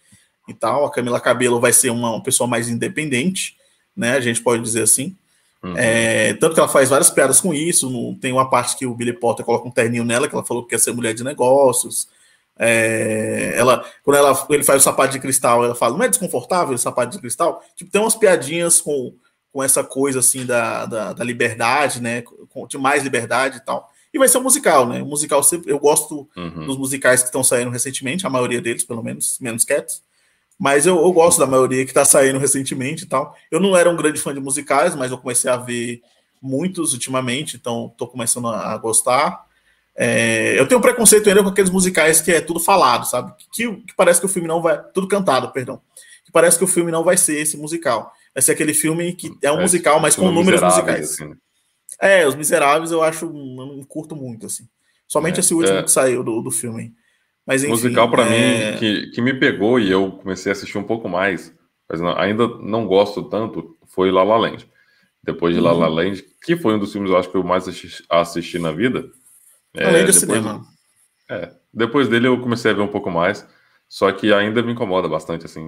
[0.49, 0.85] e tal.
[0.85, 3.57] A Camila Cabelo vai ser uma, uma pessoa mais independente,
[3.97, 4.13] né?
[4.13, 5.17] A gente pode dizer assim.
[5.63, 5.75] Uhum.
[5.77, 7.91] É, tanto que ela faz várias piadas com isso.
[7.91, 10.63] No, tem uma parte que o Billy Potter coloca um terninho nela, que ela falou
[10.63, 12.09] que quer ser mulher de negócios.
[12.59, 16.75] É, ela, quando ela, ele faz o sapato de cristal, ela fala: não é desconfortável
[16.75, 17.63] o sapato de cristal?
[17.75, 19.15] Tipo, tem umas piadinhas com,
[19.53, 22.23] com essa coisa assim da, da, da liberdade, né?
[22.51, 23.91] Com, de mais liberdade e tal.
[24.15, 25.03] E vai ser um musical, né?
[25.03, 26.67] O musical sempre, eu gosto uhum.
[26.67, 30.03] dos musicais que estão saindo recentemente, a maioria deles, pelo menos, menos Cats.
[30.59, 33.37] Mas eu, eu gosto da maioria que está saindo recentemente e tal.
[33.51, 36.01] Eu não era um grande fã de musicais, mas eu comecei a ver
[36.41, 39.45] muitos ultimamente, então estou começando a, gostar.
[39.95, 43.33] É, eu tenho um preconceito ainda com aqueles musicais que é tudo falado, sabe?
[43.53, 44.83] Que, que, parece que o filme não vai.
[44.95, 45.81] Tudo cantado, perdão.
[46.25, 48.13] Que parece que o filme não vai ser esse musical.
[48.35, 51.13] Vai ser aquele filme que é um é, musical, mas com números musicais.
[51.13, 51.35] Assim.
[52.01, 53.27] É, Os Miseráveis eu acho.
[53.27, 54.69] Eu não curto muito, assim.
[55.09, 55.83] Somente é, esse último é.
[55.83, 56.95] que saiu do, do filme.
[57.47, 58.73] Mas, enfim, musical para é...
[58.73, 61.55] mim que, que me pegou e eu comecei a assistir um pouco mais,
[61.89, 64.69] mas não, ainda não gosto tanto, foi La La Land.
[65.23, 65.67] Depois de uhum.
[65.67, 65.95] La La uhum.
[65.95, 69.09] Land, que foi um dos filmes eu acho que eu mais assisti, assisti na vida.
[69.75, 70.65] É, Além de cinema.
[71.29, 73.47] É, depois dele eu comecei a ver um pouco mais,
[73.89, 75.65] só que ainda me incomoda bastante assim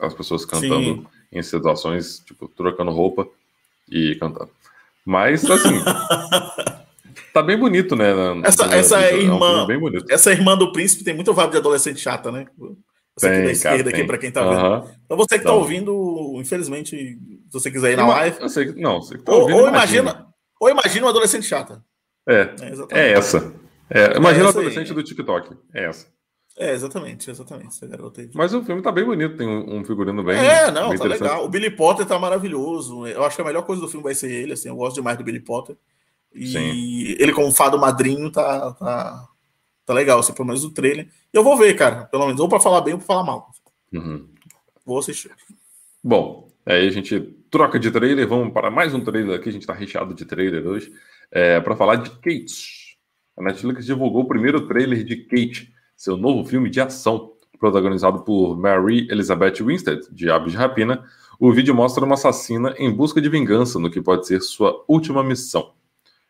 [0.00, 1.06] as pessoas cantando Sim.
[1.32, 3.28] em situações tipo trocando roupa
[3.90, 4.50] e cantando.
[5.04, 5.82] Mas assim,
[7.32, 8.14] Tá bem bonito, né?
[8.14, 11.56] Na, essa, na essa é irmã, é essa irmã do príncipe tem muito vibe de
[11.58, 12.46] adolescente chata, né?
[13.16, 14.90] Essa tem, aqui da esquerda cara, aqui para quem tá vendo.
[15.04, 18.36] Então você que tá então, ouvindo, infelizmente, se você quiser ir na live.
[18.40, 20.26] Eu sei, não, você que tá ou, ouvindo, ou imagina, imagina,
[20.60, 21.82] ou imagina um adolescente chata.
[22.28, 22.54] É.
[22.90, 23.52] É, é essa.
[23.90, 24.94] É, imagina o adolescente aí.
[24.94, 25.56] do TikTok.
[25.74, 26.06] É essa.
[26.58, 27.78] É, exatamente, exatamente.
[28.34, 30.36] Mas o filme tá bem bonito, tem um, um figurino bem.
[30.36, 31.44] É, não, bem tá legal.
[31.44, 33.06] O Billy Potter tá maravilhoso.
[33.06, 34.68] Eu acho que a melhor coisa do filme vai ser ele, assim.
[34.68, 35.76] Eu gosto demais do Billy Potter.
[36.34, 37.16] E Sim.
[37.18, 39.28] ele, como fado madrinho, tá, tá,
[39.84, 41.08] tá legal, assim, pelo menos o trailer.
[41.32, 43.50] E eu vou ver, cara, pelo menos, ou para falar bem ou para falar mal.
[43.92, 44.28] Uhum.
[44.84, 45.30] Vou assistir.
[46.02, 49.66] Bom, aí a gente troca de trailer, vamos para mais um trailer aqui, a gente
[49.66, 50.92] tá recheado de trailer hoje,
[51.30, 52.98] é, para falar de Kate.
[53.36, 58.56] A Netflix divulgou o primeiro trailer de Kate, seu novo filme de ação, protagonizado por
[58.56, 61.04] Mary Elizabeth Winstead, de Aves de Rapina.
[61.40, 65.22] O vídeo mostra uma assassina em busca de vingança no que pode ser sua última
[65.22, 65.72] missão.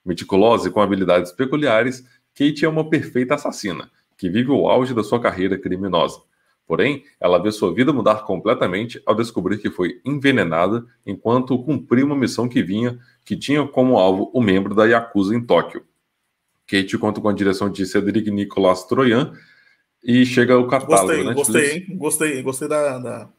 [0.08, 2.02] Meticulosa e com habilidades peculiares,
[2.34, 6.22] Kate é uma perfeita assassina, que vive o auge da sua carreira criminosa.
[6.66, 12.16] Porém, ela vê sua vida mudar completamente ao descobrir que foi envenenada enquanto cumpriu uma
[12.16, 15.84] missão que vinha, que tinha como alvo o membro da Yakuza em Tóquio.
[16.66, 19.32] Kate conta com a direção de Cedric Nicolas Troyan
[20.02, 21.36] E chega o catálogo gostei, Netflix.
[21.36, 21.98] Gostei, hein?
[21.98, 23.30] Gostei, gostei da, da...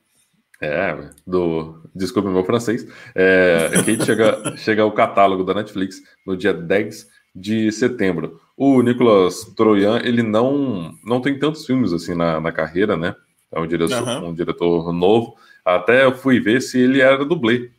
[0.62, 1.82] É, do.
[1.96, 2.86] Desculpe meu francês.
[3.16, 8.40] É, que chega, chega o catálogo da Netflix no dia 10 de setembro.
[8.58, 13.16] O Nicolas Troian, ele não, não tem tantos filmes assim na, na carreira, né?
[13.52, 14.30] É um diretor, uhum.
[14.30, 15.36] um diretor novo.
[15.64, 17.72] Até eu fui ver se ele era dublê,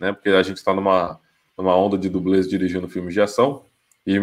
[0.00, 0.12] né?
[0.12, 1.18] Porque a gente está numa,
[1.56, 3.64] numa onda de dublês dirigindo filmes de ação.
[4.06, 4.18] E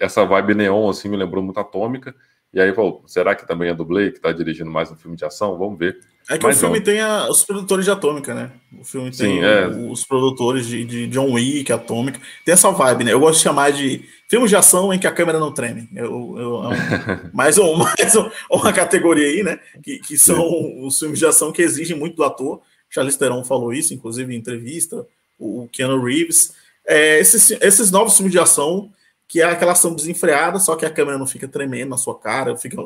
[0.00, 2.14] essa vibe neon, assim, me lembrou muito Atômica.
[2.52, 5.24] E aí, pô, será que também é dublê que está dirigindo mais um filme de
[5.24, 5.56] ação?
[5.58, 5.98] Vamos ver.
[6.28, 6.84] É que Mas o filme não.
[6.84, 8.50] tem a, os produtores de Atômica, né?
[8.78, 9.66] O filme tem Sim, é.
[9.66, 12.20] os produtores de, de, John Wick, Atômica.
[12.44, 13.12] Tem essa vibe, né?
[13.14, 15.88] Eu gosto de chamar de filmes de ação em que a câmera não treme.
[15.96, 19.58] Eu, eu, é um, mais, um, mais um, uma categoria aí, né?
[19.82, 20.86] Que, que são Sim.
[20.86, 22.60] os filmes de ação que exigem muito do ator.
[22.90, 25.06] Charlize Theron falou isso, inclusive em entrevista.
[25.38, 26.52] O Keanu Reeves.
[26.86, 28.90] É, esses, esses novos filmes de ação
[29.26, 32.56] que é aquela ação desenfreada, só que a câmera não fica tremendo na sua cara,
[32.56, 32.78] fica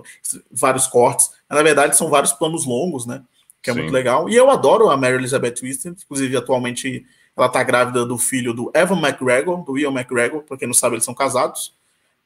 [0.50, 1.30] vários cortes.
[1.48, 3.22] Mas, na verdade, são vários planos longos, né?
[3.62, 3.80] Que é Sim.
[3.80, 4.28] muito legal.
[4.28, 8.70] E eu adoro a Mary Elizabeth Winstead, inclusive atualmente ela tá grávida do filho do
[8.74, 11.74] Evan McGregor, do Ian McGregor, para quem não sabe, eles são casados.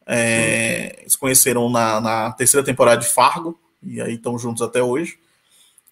[0.07, 5.19] É, eles conheceram na, na, terceira temporada de Fargo, e aí estão juntos até hoje.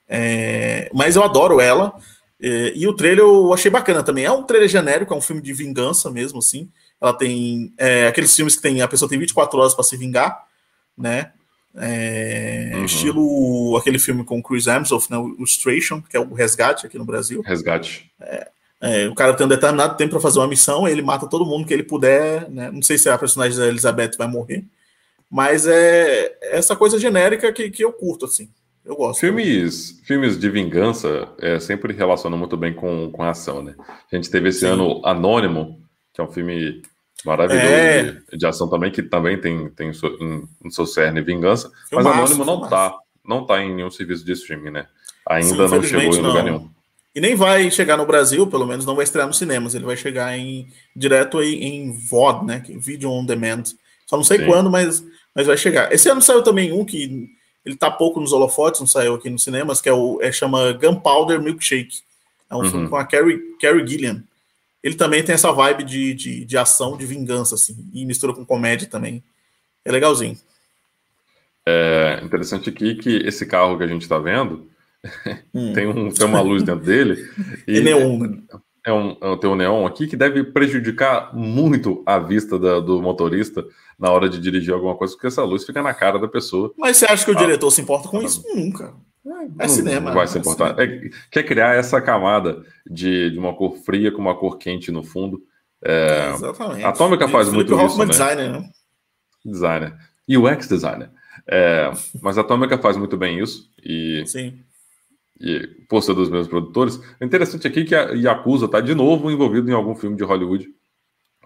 [0.08, 1.94] É, mas eu adoro ela.
[2.40, 4.24] É, e o trailer eu achei bacana também.
[4.24, 6.68] É um trailer genérico, é um filme de vingança mesmo, assim.
[7.00, 10.44] Ela tem é, aqueles filmes que tem a pessoa tem 24 horas para se vingar,
[10.96, 11.32] né?
[11.76, 12.84] É, uhum.
[12.84, 17.04] Estilo aquele filme com Chris Hemsworth, né, o Extraction, que é o Resgate aqui no
[17.04, 17.42] Brasil.
[17.42, 18.10] Resgate.
[18.20, 18.48] É,
[18.80, 21.66] é, o cara tem um determinado tempo para fazer uma missão, ele mata todo mundo
[21.66, 22.48] que ele puder.
[22.50, 22.70] Né?
[22.70, 24.64] Não sei se a personagem da Elizabeth vai morrer,
[25.28, 28.48] mas é essa coisa genérica que, que eu curto, assim.
[28.84, 29.20] Eu gosto.
[29.20, 33.74] Filmes, filmes de vingança é, sempre relacionam muito bem com, com a ação, né?
[34.12, 34.66] A gente teve esse Sim.
[34.66, 35.80] ano Anônimo,
[36.12, 36.82] que é um filme
[37.24, 38.02] maravilhoso é.
[38.30, 42.44] de, de, ação também, que também tem, tem em, em seu cerne vingança, mas Anônimo
[42.44, 44.86] não tá, não tá em nenhum serviço de streaming, né?
[45.28, 46.70] Ainda Sim, não chegou em lugar nenhum.
[47.14, 49.96] E nem vai chegar no Brasil, pelo menos não vai estrear nos cinemas, ele vai
[49.96, 52.62] chegar em direto aí em VOD, né?
[52.68, 53.62] É Video on Demand.
[54.06, 54.46] Só não sei Sim.
[54.46, 55.92] quando, mas, mas vai chegar.
[55.92, 57.30] Esse ano saiu também um que
[57.64, 60.72] ele tá pouco nos holofotes, não saiu aqui nos cinemas, que é o é, chama
[60.72, 62.02] Gunpowder Milkshake.
[62.50, 62.70] É um uhum.
[62.70, 64.22] filme com a Carrie, Carrie Gilliam
[64.84, 68.44] ele também tem essa vibe de, de, de ação, de vingança, assim, e mistura com
[68.44, 69.24] comédia também.
[69.82, 70.36] É legalzinho.
[71.66, 74.68] É interessante aqui que esse carro que a gente está vendo
[75.54, 75.72] hum.
[75.72, 77.26] tem, um, tem uma luz dentro dele.
[77.66, 78.18] e é neon.
[78.18, 78.42] Né?
[78.86, 83.00] É um, é, tem um neon aqui que deve prejudicar muito a vista da, do
[83.00, 83.64] motorista
[83.98, 86.74] na hora de dirigir alguma coisa, porque essa luz fica na cara da pessoa.
[86.76, 88.44] Mas você acha que o ah, diretor se importa com isso?
[88.54, 88.92] Nunca.
[89.26, 90.10] É, é cinema.
[90.10, 90.78] Não vai se importar.
[90.78, 95.02] É, quer criar essa camada de, de uma cor fria com uma cor quente no
[95.02, 95.42] fundo.
[95.82, 96.84] É, Exatamente.
[96.84, 97.82] A Atômica faz muito isso.
[97.82, 98.10] Hoffman né?
[98.10, 98.70] designer, né?
[99.44, 99.94] Designer.
[100.28, 101.10] UX designer.
[101.46, 101.90] É,
[102.22, 103.70] mas a Atômica faz muito bem isso.
[103.82, 104.58] E, Sim.
[105.40, 107.00] E por ser dos meus produtores.
[107.18, 110.68] É interessante aqui que a Yakuza está de novo envolvido em algum filme de Hollywood.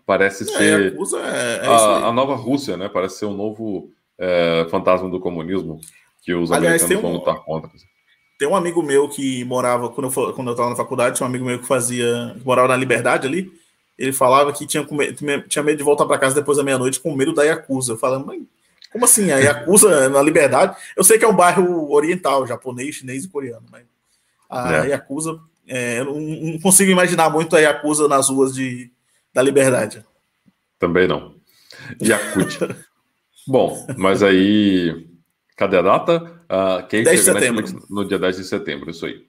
[0.04, 2.88] Parece é, ser Yakuza é, é a, a, nova Rússia, né?
[2.88, 5.80] Parece ser o um novo é, fantasma do comunismo
[6.28, 7.70] que os Aliás, americanos vão um, lutar contra.
[8.38, 11.30] Tem um amigo meu que morava, quando eu, quando eu tava na faculdade, tinha um
[11.30, 13.50] amigo meu que fazia, que morava na Liberdade ali,
[13.96, 14.86] ele falava que tinha,
[15.48, 17.94] tinha medo de voltar para casa depois da meia-noite com medo da Yakuza.
[17.94, 18.42] Eu falava, mas
[18.92, 19.32] como assim?
[19.32, 20.76] A Yakuza na Liberdade?
[20.94, 23.84] Eu sei que é um bairro oriental, japonês, chinês e coreano, mas
[24.50, 24.88] a é.
[24.90, 28.90] Yakuza, é, eu não, não, consigo imaginar muito a Yakuza nas ruas de,
[29.32, 30.04] da Liberdade.
[30.78, 31.34] Também não.
[32.02, 32.58] Yakut.
[33.48, 35.08] Bom, mas aí
[35.58, 36.22] Cadê a data?
[36.44, 37.86] Uh, quem 10 de setembro.
[37.90, 39.26] no dia 10 de setembro, isso aí.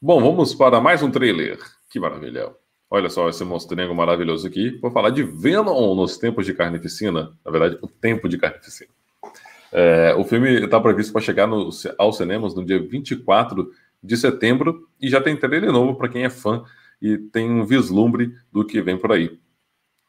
[0.00, 1.58] Bom, vamos para mais um trailer.
[1.90, 2.52] Que maravilha.
[2.88, 4.78] Olha só esse monstrengo maravilhoso aqui.
[4.80, 7.36] Vou falar de Venom nos tempos de carnificina.
[7.44, 8.88] Na verdade, o tempo de carnificina.
[9.72, 13.68] É, o filme está previsto para chegar no, aos cinemas no dia 24
[14.00, 16.62] de setembro e já tem trailer novo para quem é fã
[17.02, 19.40] e tem um vislumbre do que vem por aí.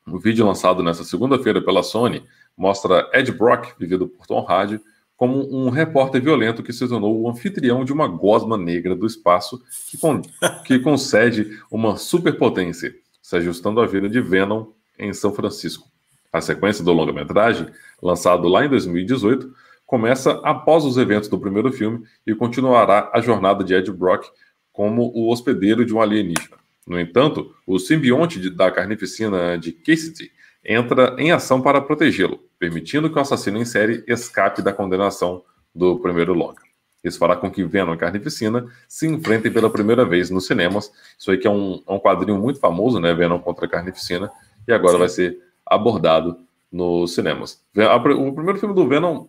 [0.05, 2.23] O vídeo lançado nessa segunda-feira pela Sony
[2.55, 4.79] mostra Ed Brock, vivido por Tom Hardy,
[5.17, 9.61] como um repórter violento que se tornou o anfitrião de uma gosma negra do espaço
[9.89, 10.21] que, con
[10.65, 14.67] que concede uma superpotência, se ajustando à vida de Venom
[14.99, 15.87] em São Francisco.
[16.31, 17.67] A sequência do longa-metragem,
[18.01, 19.53] lançado lá em 2018,
[19.85, 24.25] começa após os eventos do primeiro filme e continuará a jornada de Ed Brock
[24.73, 26.57] como o hospedeiro de um alienígena.
[26.85, 30.31] No entanto, o simbionte da carnificina de Cassidy
[30.65, 35.99] entra em ação para protegê-lo, permitindo que o assassino em série escape da condenação do
[35.99, 36.61] primeiro longa.
[37.03, 40.91] Isso fará com que Venom e Carnificina se enfrentem pela primeira vez nos cinemas.
[41.19, 43.13] Isso aí que é um, é um quadrinho muito famoso, né?
[43.13, 44.31] Venom contra Carnificina,
[44.67, 44.99] e agora Sim.
[44.99, 46.39] vai ser abordado
[46.71, 47.61] nos cinemas.
[47.75, 49.27] O primeiro filme do Venom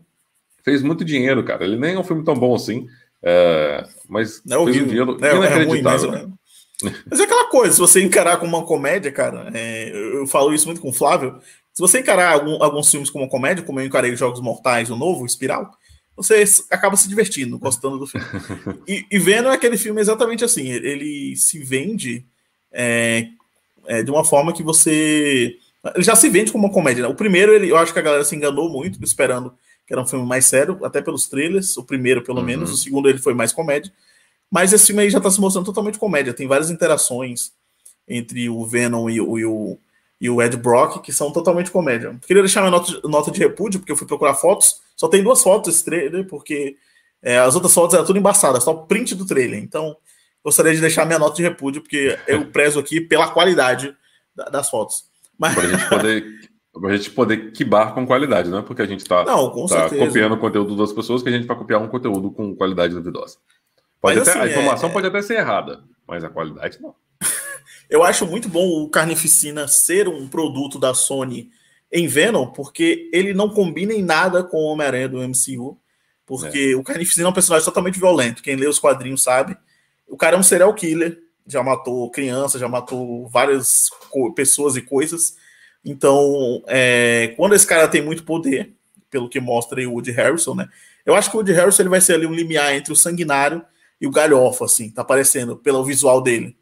[0.65, 1.65] fez muito dinheiro, cara.
[1.65, 2.89] Ele nem é um filme tão bom assim,
[3.23, 6.15] é, mas é fez um dinheiro é, inacreditável.
[6.15, 6.33] É ruim,
[6.83, 10.67] mas, é aquela coisa, se você encarar como uma comédia, cara, é, eu falo isso
[10.67, 11.41] muito com o Flávio,
[11.73, 14.97] se você encarar algum, alguns filmes como uma comédia, como eu encarei Jogos Mortais, o
[14.97, 15.71] novo, Espiral,
[16.17, 18.27] você acaba se divertindo, gostando do filme.
[18.89, 22.25] E, e Venom é aquele filme exatamente assim, ele se vende
[22.73, 23.29] é,
[23.87, 25.57] é, de uma forma que você...
[25.95, 27.03] Ele já se vende como uma comédia.
[27.03, 27.09] Né?
[27.09, 29.55] O primeiro, ele, eu acho que a galera se enganou muito, esperando
[29.87, 32.45] que era um filme mais sério, até pelos trailers, o primeiro pelo uhum.
[32.45, 33.93] menos, o segundo ele foi mais comédia.
[34.51, 37.53] Mas esse filme aí já está se mostrando totalmente comédia, tem várias interações
[38.09, 39.79] entre o Venom e, o, e o,
[40.21, 42.17] e o Ed Brock, que são totalmente comédia.
[42.27, 45.43] Queria deixar uma nota, nota de repúdio, porque eu fui procurar fotos, só tem duas
[45.43, 46.77] fotos desse trailer, porque
[47.23, 49.61] é, as outras fotos eram tudo embaçadas, só o print do trailer.
[49.61, 49.97] Então,
[50.45, 53.95] gostaria de deixar minha nota de repúdio, porque eu prezo aqui pela qualidade
[54.35, 55.05] da, das fotos.
[55.37, 55.55] Mas...
[55.55, 56.47] Para a gente poder
[56.81, 60.39] Pra gente poder quibar com qualidade, não é porque a gente está tá copiando o
[60.39, 63.39] conteúdo das pessoas que a gente vai copiar um conteúdo com qualidade duvidosa.
[64.01, 64.93] Pode até, assim, a informação é...
[64.93, 66.95] pode até ser errada, mas a qualidade não.
[67.89, 71.51] Eu acho muito bom o Carnificina ser um produto da Sony
[71.93, 75.79] em Venom, porque ele não combina em nada com o Homem-Aranha do MCU.
[76.27, 76.77] Porque é.
[76.77, 78.43] o Carnificina é um personagem totalmente violento.
[78.43, 79.57] Quem lê os quadrinhos sabe.
[80.09, 83.89] O cara é um serial killer, já matou crianças, já matou várias
[84.35, 85.37] pessoas e coisas.
[85.85, 88.75] Então, é, quando esse cara tem muito poder,
[89.09, 90.69] pelo que mostra aí o Woody Harrison, né?
[91.05, 93.65] Eu acho que o Woody Harrison ele vai ser ali um limiar entre o sanguinário
[94.01, 96.57] e o galhofa, assim, tá aparecendo pelo visual dele,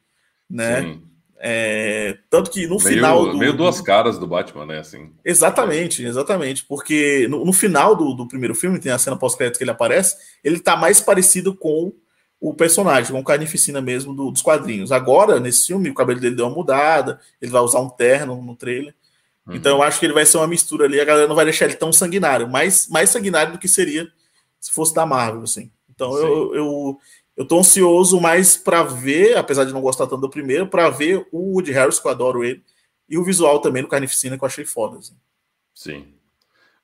[0.48, 0.98] né?
[1.46, 3.30] É, tanto que no meio, final.
[3.30, 4.78] Do, meio duas caras do Batman, né?
[4.78, 5.12] Assim.
[5.22, 6.64] Exatamente, exatamente.
[6.64, 10.16] Porque no, no final do, do, primeiro filme, tem a cena pós-crédito que ele aparece,
[10.42, 11.92] ele tá mais parecido com
[12.40, 14.90] o personagem, com o Carnificina mesmo do, dos quadrinhos.
[14.90, 18.56] Agora, nesse filme, o cabelo dele deu uma mudada, ele vai usar um terno no
[18.56, 18.94] trailer.
[19.46, 19.54] Uhum.
[19.54, 21.00] Então eu acho que ele vai ser uma mistura ali.
[21.00, 24.08] A galera não vai deixar ele tão sanguinário, mais, mais sanguinário do que seria
[24.58, 25.70] se fosse da Marvel, assim.
[25.94, 26.98] Então eu, eu,
[27.36, 31.26] eu tô ansioso mais para ver, apesar de não gostar tanto do primeiro, para ver
[31.32, 32.62] o Woody Harris, que eu adoro ele,
[33.08, 34.98] e o visual também do Carnificina, que eu achei foda.
[34.98, 35.14] Assim.
[35.74, 36.06] Sim.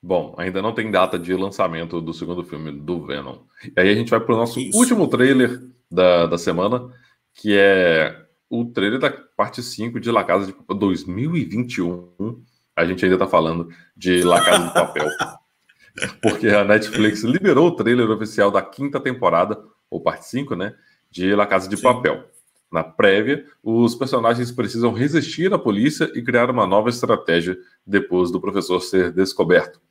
[0.01, 3.39] Bom, ainda não tem data de lançamento do segundo filme do Venom.
[3.65, 4.77] E aí a gente vai para o nosso Isso.
[4.77, 6.91] último trailer da, da semana,
[7.33, 12.43] que é o trailer da parte 5 de La Casa de Papel 2021
[12.75, 15.07] a gente ainda está falando de La Casa de Papel.
[16.21, 20.73] porque a Netflix liberou o trailer oficial da quinta temporada, ou parte 5, né?
[21.11, 21.83] De La Casa de Sim.
[21.83, 22.23] Papel.
[22.71, 28.39] Na prévia, os personagens precisam resistir à polícia e criar uma nova estratégia depois do
[28.39, 29.81] professor ser descoberto.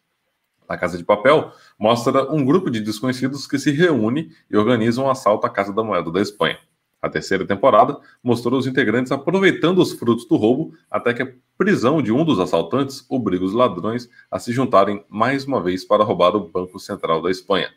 [0.67, 5.11] La Casa de Papel mostra um grupo de desconhecidos que se reúne e organiza um
[5.11, 6.59] assalto à Casa da Moeda da Espanha.
[7.03, 12.01] A terceira temporada mostrou os integrantes aproveitando os frutos do roubo até que a prisão
[12.01, 16.37] de um dos assaltantes obriga os ladrões a se juntarem mais uma vez para roubar
[16.37, 17.71] o Banco Central da Espanha.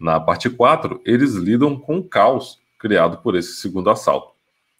[0.00, 4.32] Na parte 4, eles lidam com o caos criado por esse segundo assalto.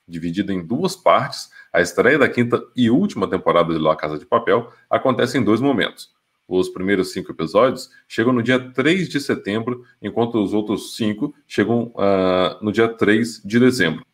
[0.09, 4.25] Dividida em duas partes, a estreia da quinta e última temporada de La Casa de
[4.25, 6.11] Papel acontece em dois momentos.
[6.49, 11.93] Os primeiros cinco episódios chegam no dia 3 de setembro, enquanto os outros cinco chegam
[11.95, 14.05] uh, no dia 3 de dezembro.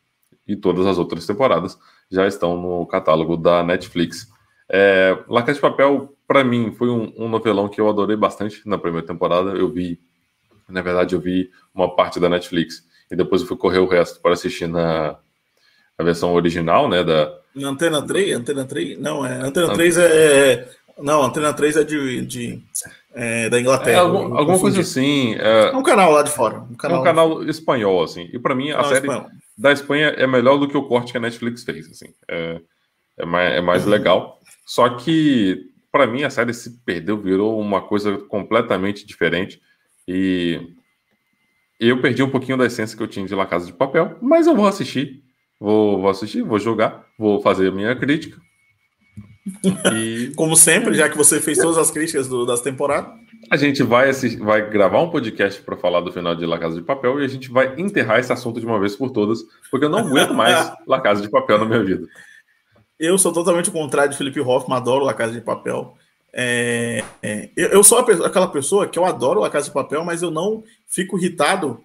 [0.47, 1.79] E todas as outras temporadas
[2.11, 4.31] já estão no catálogo da Netflix.
[4.69, 8.61] É, La Casa de Papel, para mim, foi um, um, novelão que eu adorei bastante
[8.69, 9.51] na primeira temporada.
[9.53, 9.99] Eu vi,
[10.69, 14.21] na verdade, eu vi uma parte da Netflix e depois eu fui correr o resto
[14.21, 15.17] para assistir na
[15.99, 17.03] a versão original, né?
[17.03, 17.33] Da...
[17.55, 18.37] Na Antena 3?
[18.37, 18.99] Antena 3?
[18.99, 19.41] Não, é.
[19.41, 22.63] Antena 3 é, não, a Antena 3 é de, de
[23.15, 23.99] é, da Inglaterra.
[23.99, 25.35] É, algum, alguma coisa assim.
[25.35, 25.69] É...
[25.69, 26.61] é, um canal lá de fora.
[26.61, 28.31] Um canal, é um canal espanhol, assim.
[28.33, 29.27] E para mim, a série espanhol.
[29.57, 32.15] da Espanha é melhor do que o corte que a Netflix fez, assim.
[32.29, 32.61] É,
[33.19, 33.91] é mais, é mais uhum.
[33.91, 34.41] legal.
[34.65, 39.61] Só que, para mim, a série se perdeu, virou uma coisa completamente diferente.
[40.07, 40.61] E
[41.79, 44.47] eu perdi um pouquinho da essência que eu tinha de La Casa de Papel, mas
[44.47, 45.23] eu vou assistir.
[45.59, 48.39] Vou, vou assistir, vou jogar, vou fazer a minha crítica.
[49.93, 50.33] E...
[50.37, 53.11] Como sempre, já que você fez todas as críticas do, das temporadas.
[53.51, 56.77] A gente vai, assistir, vai gravar um podcast para falar do final de La Casa
[56.77, 59.41] de Papel e a gente vai enterrar esse assunto de uma vez por todas,
[59.71, 62.07] porque eu não aguento mais La Casa de Papel na minha vida.
[62.99, 65.95] Eu sou totalmente o contrário de Felipe Hoffman, adoro La Casa de Papel.
[66.39, 70.21] É, é, eu, eu, sou aquela pessoa que eu adoro La Casa de Papel, mas
[70.21, 71.83] eu não fico irritado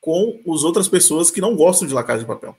[0.00, 2.56] com as outras pessoas que não gostam de La Casa de Papel.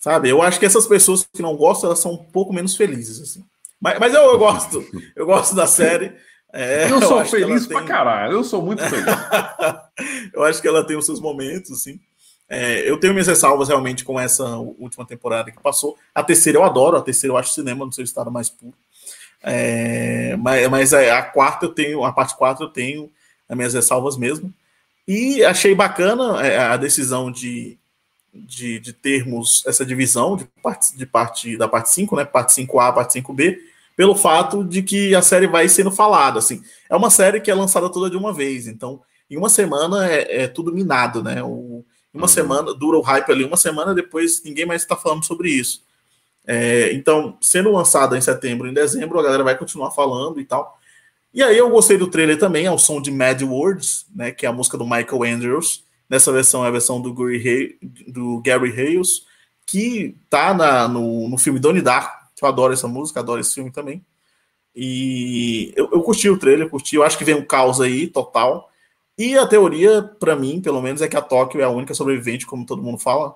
[0.00, 0.28] Sabe?
[0.28, 3.44] Eu acho que essas pessoas que não gostam, elas são um pouco menos felizes, assim.
[3.80, 6.12] Mas, mas eu, eu gosto, eu gosto da série.
[6.52, 7.86] É, eu sou eu feliz pra tem...
[7.86, 9.06] caralho, eu sou muito feliz.
[10.34, 12.00] eu acho que ela tem os seus momentos, assim.
[12.48, 15.96] É, eu tenho minhas ressalvas realmente com essa última temporada que passou.
[16.12, 18.74] A terceira eu adoro, a terceira eu acho cinema no seu estado mais puro.
[19.42, 23.10] É, mas, mas a quarta eu tenho, a parte 4 eu tenho
[23.48, 24.52] as minhas ressalvas mesmo.
[25.06, 27.78] E achei bacana é, a decisão de,
[28.34, 32.24] de, de termos essa divisão de parte, de parte da parte 5, né?
[32.24, 33.58] Parte 5A, parte 5B,
[33.96, 36.38] pelo fato de que a série vai sendo falada.
[36.38, 36.60] Assim.
[36.90, 40.42] É uma série que é lançada toda de uma vez, então em uma semana é,
[40.42, 41.42] é tudo minado, né?
[41.42, 42.28] O, uma uhum.
[42.28, 45.82] semana, dura o hype ali, uma semana depois ninguém mais está falando sobre isso.
[46.46, 50.78] É, então, sendo lançada em setembro, em dezembro, a galera vai continuar falando e tal.
[51.34, 54.46] E aí eu gostei do trailer também, é o som de Mad Words, né, que
[54.46, 55.84] é a música do Michael Andrews.
[56.08, 57.78] Nessa versão é a versão do Gary, Hay,
[58.08, 59.26] do Gary Hales,
[59.66, 63.54] que tá na, no, no filme Donnie Darko, que eu adoro essa música, adoro esse
[63.54, 64.04] filme também.
[64.74, 68.70] E eu, eu curti o trailer, curti, eu acho que vem um caos aí, total.
[69.18, 72.46] E a teoria, para mim, pelo menos, é que a Tóquio é a única sobrevivente,
[72.46, 73.34] como todo mundo fala.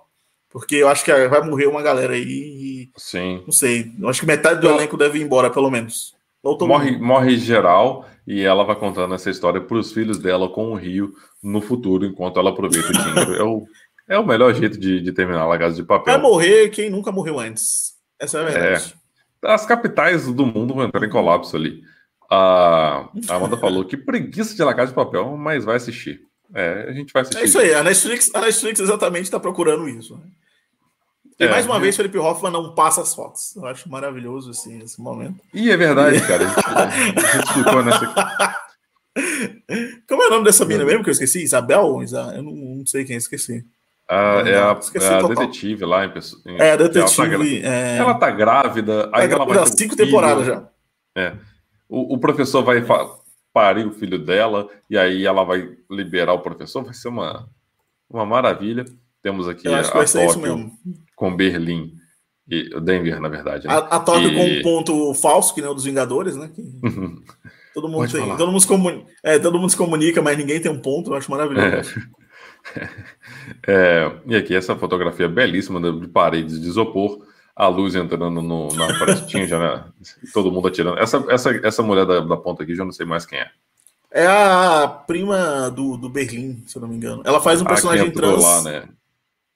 [0.51, 2.91] Porque eu acho que vai morrer uma galera aí e.
[2.97, 3.43] Sim.
[3.45, 3.93] Não sei.
[3.99, 6.15] Eu acho que metade do elenco deve ir embora, pelo menos.
[6.43, 10.75] Morre, morre geral e ela vai contando essa história para os filhos dela com o
[10.75, 13.35] Rio no futuro, enquanto ela aproveita o dinheiro.
[13.35, 13.67] é, o,
[14.09, 16.15] é o melhor jeito de, de terminar a Casa de Papel.
[16.15, 17.95] Vai morrer quem nunca morreu antes.
[18.19, 18.95] Essa é a verdade.
[19.45, 19.53] É.
[19.53, 21.83] As capitais do mundo vão entrar em colapso ali.
[22.31, 26.23] A, Amanda falou que preguiça de La Casa de Papel, mas vai assistir.
[26.55, 27.41] É, a gente vai assistir.
[27.41, 30.17] É isso aí, a Netflix, a Netflix exatamente está procurando isso.
[30.17, 30.23] Né?
[31.41, 31.80] E é, mais uma é.
[31.80, 33.57] vez, Felipe Hoffman não passa as fotos.
[33.57, 35.41] Eu acho maravilhoso assim, esse momento.
[35.55, 36.45] E é verdade, cara.
[36.45, 38.14] A gente, a gente explicou nessa.
[40.07, 41.43] Como é o nome dessa mina mesmo que eu esqueci?
[41.43, 42.03] Isabel?
[42.34, 43.64] Eu não, não sei quem, esqueci.
[44.07, 46.12] Ah, é a, é a detetive lá em,
[46.47, 47.62] em É, a detetive.
[47.62, 47.97] Ela tá, é...
[47.97, 49.11] ela tá grávida.
[49.11, 50.68] Aí tá ela vai cinco temporadas já.
[51.16, 51.36] É.
[51.88, 52.84] O, o professor vai
[53.51, 56.84] parir o filho dela e aí ela vai liberar o professor.
[56.84, 57.49] Vai ser uma,
[58.11, 58.84] uma maravilha.
[59.23, 60.71] Temos aqui a Tóquio
[61.14, 61.93] com Berlim
[62.49, 63.66] e Denver, na verdade.
[63.66, 63.75] Né?
[63.75, 64.35] A, a Tóquio e...
[64.35, 66.51] com um ponto falso, que nem o dos Vingadores, né?
[66.55, 66.62] Que...
[67.75, 70.71] todo, mundo tem, todo, mundo se comunica, é, todo mundo se comunica, mas ninguém tem
[70.71, 71.11] um ponto.
[71.11, 71.99] Eu acho maravilhoso.
[71.99, 72.21] É.
[73.66, 77.18] É, e aqui essa fotografia belíssima de paredes de isopor
[77.57, 79.85] a luz entrando no, na frestinha, né?
[80.33, 80.99] todo mundo atirando.
[80.99, 83.51] Essa, essa, essa mulher da, da ponta aqui, já não sei mais quem é.
[84.12, 87.23] É a prima do, do Berlim, se eu não me engano.
[87.25, 88.43] Ela faz um personagem trans.
[88.43, 88.89] Lá, né?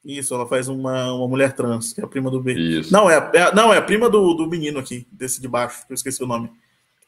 [0.04, 2.80] Isso, ela faz uma, uma mulher trans, que é a prima do Berlim.
[2.80, 2.92] Isso.
[2.92, 5.92] Não, é, é, não, é a prima do, do menino aqui, desse de baixo, que
[5.92, 6.50] eu esqueci o nome.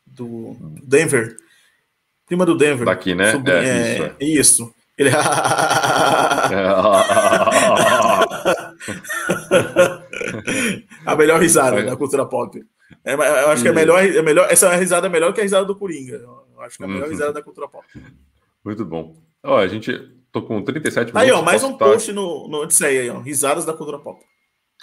[0.07, 1.37] Do Denver.
[2.27, 2.87] Prima do Denver.
[2.87, 3.33] Daqui, né?
[3.33, 4.03] Sobre, é, é, isso.
[4.03, 4.25] É.
[4.25, 4.75] isso.
[4.97, 5.11] Ele.
[11.05, 12.65] a melhor risada da cultura pop.
[13.05, 14.47] É, eu acho que é melhor, é melhor.
[14.51, 16.17] Essa risada é melhor que a risada do Coringa.
[16.17, 17.11] Eu acho que é a melhor uhum.
[17.11, 17.85] risada da cultura pop.
[18.65, 19.15] Muito bom.
[19.43, 21.23] Ó, a gente tô com 37 minutos.
[21.23, 23.21] Aí, ó, mais um post no, no Odisseia aí, ó.
[23.21, 24.21] Risadas da cultura pop.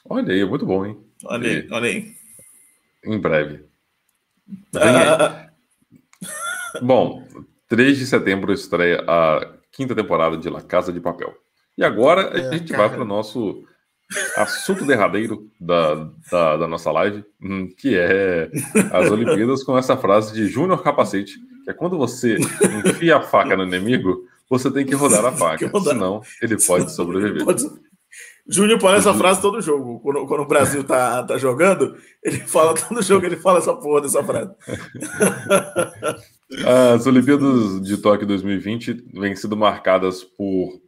[0.09, 0.97] Olha aí, muito bom, hein?
[1.25, 2.11] Olha aí, olha aí.
[3.05, 3.63] Em breve.
[6.81, 7.23] bom,
[7.67, 11.35] 3 de setembro estreia a quinta temporada de La Casa de Papel.
[11.77, 12.87] E agora a é, gente cara.
[12.87, 13.63] vai para o nosso
[14.37, 18.49] assunto derradeiro da, da, da, nossa live, hum, que é
[18.91, 21.33] as Olimpíadas, com essa frase de Júnior Capacete,
[21.63, 22.37] que é quando você
[22.85, 24.27] enfia a faca no inimigo,
[24.57, 27.43] você tem que rodar a faca, senão ele pode sobreviver.
[27.43, 27.63] Pode...
[28.47, 29.99] Júnior põe essa frase todo jogo.
[30.01, 34.01] Quando, quando, o Brasil tá, tá jogando, ele fala todo jogo, ele fala essa porra
[34.01, 34.53] dessa frase.
[36.93, 40.79] As Olimpíadas de Tóquio 2020 vêm sido marcadas por,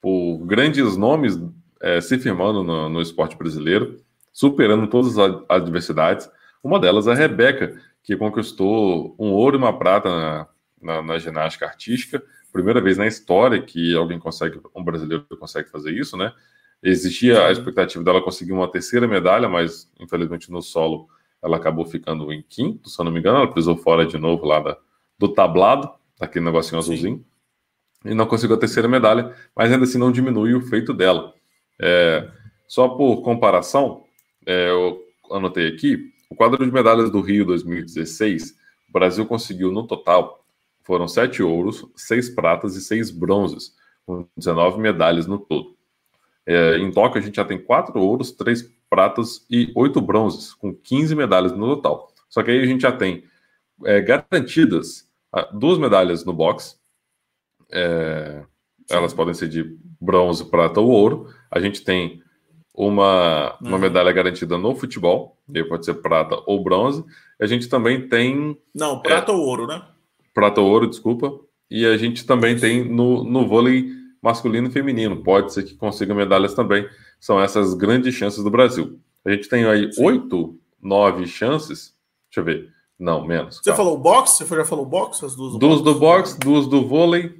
[0.00, 1.38] por grandes nomes
[1.80, 4.00] é, se firmando no, no, esporte brasileiro,
[4.32, 6.28] superando todas as adversidades.
[6.64, 10.46] Uma delas é a Rebeca, que conquistou um ouro e uma prata na,
[10.82, 12.22] na, na ginástica artística.
[12.56, 16.32] Primeira vez na história que alguém consegue, um brasileiro consegue fazer isso, né?
[16.82, 21.06] Existia a expectativa dela conseguir uma terceira medalha, mas infelizmente no solo
[21.42, 23.36] ela acabou ficando em quinto, se eu não me engano.
[23.36, 24.78] Ela pisou fora de novo lá da,
[25.18, 27.18] do tablado, daquele negocinho azulzinho,
[28.02, 28.10] Sim.
[28.10, 31.34] e não conseguiu a terceira medalha, mas ainda assim não diminui o feito dela.
[31.78, 32.26] É,
[32.66, 34.02] só por comparação,
[34.46, 34.98] é, eu
[35.30, 38.56] anotei aqui, o quadro de medalhas do Rio 2016,
[38.88, 40.45] o Brasil conseguiu no total,
[40.86, 43.74] foram sete ouros, seis pratas e seis bronzes,
[44.06, 45.76] com 19 medalhas no todo.
[46.46, 50.72] É, em Tóquio, a gente já tem quatro ouros, três pratas e oito bronzes, com
[50.72, 52.08] 15 medalhas no total.
[52.28, 53.24] Só que aí a gente já tem
[53.84, 56.76] é, garantidas ah, duas medalhas no boxe.
[57.72, 58.44] É,
[58.88, 61.34] elas podem ser de bronze, prata ou ouro.
[61.50, 62.22] A gente tem
[62.72, 63.78] uma, uma uhum.
[63.78, 67.04] medalha garantida no futebol, e aí pode ser prata ou bronze.
[67.40, 68.56] A gente também tem.
[68.72, 69.82] Não, prata é, ou ouro, né?
[70.36, 71.32] Prata ou ouro, desculpa.
[71.70, 73.88] E a gente também tem no, no vôlei
[74.22, 75.22] masculino e feminino.
[75.22, 76.86] Pode ser que consiga medalhas também.
[77.18, 79.00] São essas grandes chances do Brasil.
[79.24, 81.94] A gente tem aí oito, nove chances.
[82.28, 82.68] Deixa eu ver
[82.98, 83.56] Não, menos.
[83.56, 83.76] Você calma.
[83.78, 84.44] falou boxe?
[84.44, 85.24] Você já falou boxe?
[85.24, 85.84] As duas do duas boxe?
[85.94, 87.32] do boxe, duas do vôlei,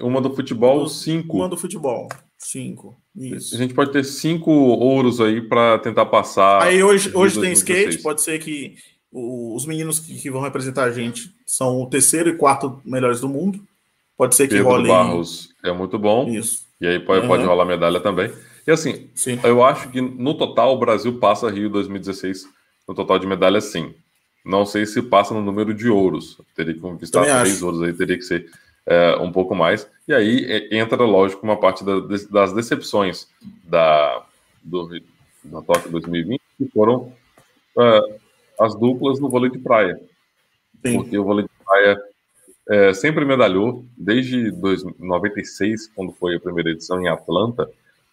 [0.00, 1.36] uma do futebol, duas, cinco.
[1.36, 2.08] Uma do futebol,
[2.38, 2.96] cinco.
[3.14, 3.54] Isso.
[3.54, 6.62] A gente pode ter cinco ouros aí para tentar passar.
[6.62, 8.74] Aí hoje, hoje tem skate, pode ser que
[9.12, 13.28] os meninos que, que, vão representar a gente são o terceiro e quarto melhores do
[13.28, 13.60] mundo.
[14.16, 14.88] Pode ser que Pedro role.
[14.88, 16.28] Barros é muito bom.
[16.28, 16.62] Isso.
[16.80, 17.28] E aí pode, uhum.
[17.28, 18.32] pode rolar medalha também.
[18.66, 19.38] E assim, sim.
[19.44, 22.48] eu acho que no total o Brasil passa Rio 2016
[22.88, 23.94] no total de medalhas, sim.
[24.44, 26.40] Não sei se passa no número de ouros.
[26.54, 27.66] Teria que conquistar também três acho.
[27.66, 28.50] ouros aí, teria que ser
[28.86, 29.88] é, um pouco mais.
[30.08, 32.00] E aí entra, lógico, uma parte da,
[32.30, 33.28] das decepções
[33.64, 34.24] da,
[34.62, 34.88] do,
[35.44, 37.12] da Tóquio 2020, que foram
[37.78, 38.00] é,
[38.62, 40.00] as duplas no vôlei de praia.
[40.84, 40.96] Sim.
[40.96, 42.00] Porque o vôlei de praia
[42.68, 47.68] é, sempre medalhou, desde 1996, quando foi a primeira edição em Atlanta,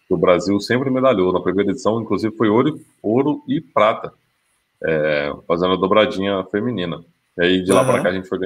[0.08, 1.32] o Brasil sempre medalhou.
[1.32, 4.12] Na primeira edição, inclusive, foi ouro, ouro e prata,
[4.82, 7.04] é, fazendo a dobradinha feminina.
[7.38, 7.86] E aí, de lá uhum.
[7.86, 8.40] para cá, a gente foi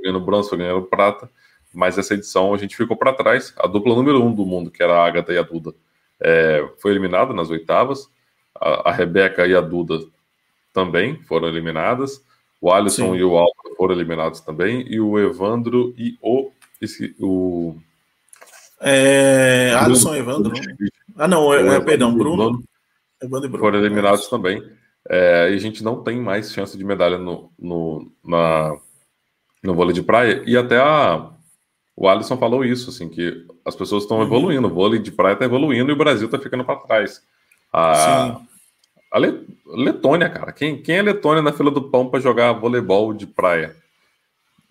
[0.00, 1.28] ganhando bronze, foi ganhando prata,
[1.74, 3.52] mas essa edição a gente ficou para trás.
[3.58, 5.74] A dupla número um do mundo, que era a Agatha e a Duda,
[6.20, 8.08] é, foi eliminada nas oitavas.
[8.54, 10.00] A, a Rebeca e a Duda
[10.78, 12.22] também foram eliminadas.
[12.60, 13.16] O Alisson Sim.
[13.16, 14.84] e o Álvaro foram eliminados também.
[14.88, 16.52] E o Evandro e o.
[16.80, 17.76] Esse, o
[18.80, 20.54] é, Alisson e Evandro.
[21.16, 22.62] Ah, não, é, é, perdão, Bruno.
[23.20, 23.64] Evandro e Bruno.
[23.64, 24.62] Foram eliminados é também.
[25.10, 28.76] É, e a gente não tem mais chance de medalha no, no, na,
[29.64, 30.44] no vôlei de praia.
[30.46, 31.28] E até a,
[31.96, 34.24] o Alisson falou isso, assim, que as pessoas estão uhum.
[34.24, 34.68] evoluindo.
[34.68, 37.20] O vôlei de praia está evoluindo e o Brasil está ficando para trás.
[37.72, 37.94] A,
[38.36, 38.47] Sim.
[39.10, 40.52] A Letônia, cara.
[40.52, 43.74] Quem, quem é Letônia na fila do pão para jogar voleibol de praia?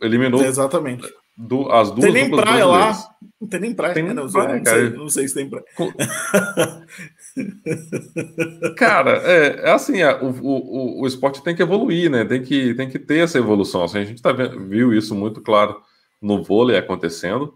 [0.01, 0.43] Eliminou.
[0.43, 1.11] Exatamente.
[1.35, 2.97] Do, as duas tem nem praia lá.
[3.39, 3.93] Não tem nem praia.
[3.93, 5.65] Tem nem não, praia, não, sei, não, sei, se tem praia.
[8.75, 12.25] cara, é, é assim, é, o, o, o esporte tem que evoluir, né?
[12.25, 13.83] Tem que, tem que ter essa evolução.
[13.83, 15.79] Assim, a gente tá vendo, viu isso muito claro
[16.19, 17.53] no vôlei acontecendo.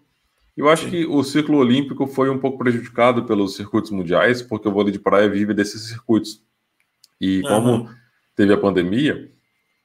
[0.55, 0.91] Eu acho Sim.
[0.91, 4.99] que o ciclo olímpico foi um pouco prejudicado pelos circuitos mundiais, porque o vôlei de
[4.99, 6.43] praia vive desses circuitos.
[7.21, 7.87] E como uhum.
[8.35, 9.29] teve a pandemia,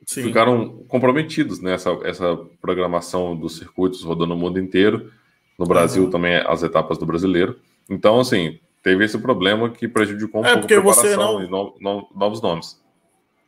[0.07, 0.23] Sim.
[0.23, 5.13] ficaram comprometidos nessa essa programação dos circuitos rodando o mundo inteiro.
[5.59, 6.11] No Brasil uhum.
[6.11, 7.61] também as etapas do brasileiro.
[7.89, 12.09] Então, assim, teve esse problema que prejudicou um é, pouco a preparação e no, no,
[12.15, 12.81] novos nomes.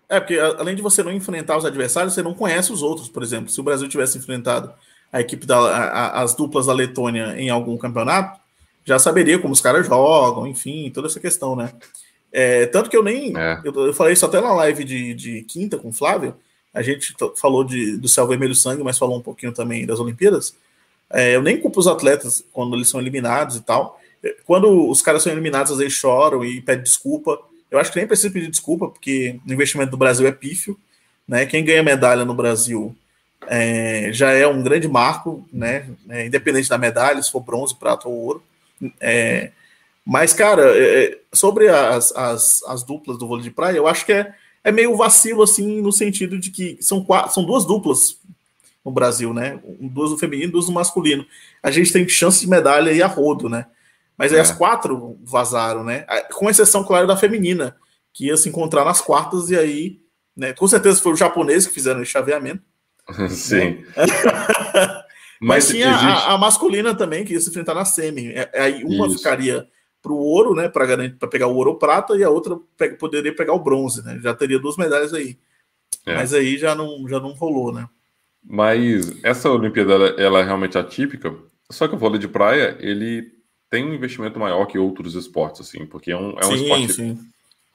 [0.09, 3.23] É, porque além de você não enfrentar os adversários, você não conhece os outros, por
[3.23, 3.51] exemplo.
[3.51, 4.73] Se o Brasil tivesse enfrentado
[5.13, 8.41] a equipe da a, as duplas da Letônia em algum campeonato,
[8.85, 11.73] já saberia como os caras jogam, enfim, toda essa questão, né?
[12.33, 13.37] É, tanto que eu nem.
[13.37, 13.61] É.
[13.65, 16.35] Eu, eu, falei isso até na live de, de quinta com o Flávio.
[16.73, 20.55] A gente falou de, do céu vermelho sangue, mas falou um pouquinho também das Olimpíadas.
[21.11, 24.01] É, eu nem culpo os atletas quando eles são eliminados e tal.
[24.23, 27.39] É, quando os caras são eliminados, às vezes choram e pedem desculpa.
[27.71, 30.79] Eu acho que nem precisa pedir desculpa, porque o investimento do Brasil é pífio.
[31.27, 31.47] Né?
[31.47, 32.95] Quem ganha medalha no Brasil
[33.47, 35.89] é, já é um grande marco, né?
[36.09, 38.43] É, independente da medalha, se for bronze, prata ou ouro.
[39.01, 39.51] É,
[40.09, 44.07] mas, cara, é, é, sobre as, as, as, duplas do vôlei de praia, eu acho
[44.07, 44.35] que é,
[44.65, 48.17] é meio vacilo, assim, no sentido de que são, quatro, são duas duplas
[48.83, 49.61] no Brasil, né?
[49.79, 51.27] Duas do feminino, duas do masculino.
[51.63, 53.67] A gente tem chance de medalha e a rodo, né?
[54.17, 54.41] Mas aí é.
[54.41, 56.07] as quatro vazaram, né?
[56.33, 57.77] Com exceção, claro, da feminina,
[58.11, 60.01] que ia se encontrar nas quartas, e aí,
[60.35, 60.55] né?
[60.55, 62.63] Com certeza foi o japonês que fizeram esse chaveamento.
[63.29, 63.85] Sim.
[65.39, 68.33] Mas, Mas tinha a, a, masculina também, que ia se enfrentar na semi.
[68.55, 69.19] Aí uma Isso.
[69.19, 69.69] ficaria
[70.03, 73.35] para o ouro, né, para pegar o ouro ou prata e a outra pe poderia
[73.35, 74.21] pegar o bronze, né?
[74.23, 75.37] Já teria duas medalhas aí.
[76.07, 76.15] É.
[76.15, 77.89] Mas aí já não já não rolou, né?
[78.45, 81.35] Mas essa Olimpíada ela é realmente atípica.
[81.71, 83.33] Só que o vôlei de praia ele
[83.69, 86.93] tem um investimento maior que outros esportes, assim, porque é um, é um sim, esporte
[86.93, 87.19] sim.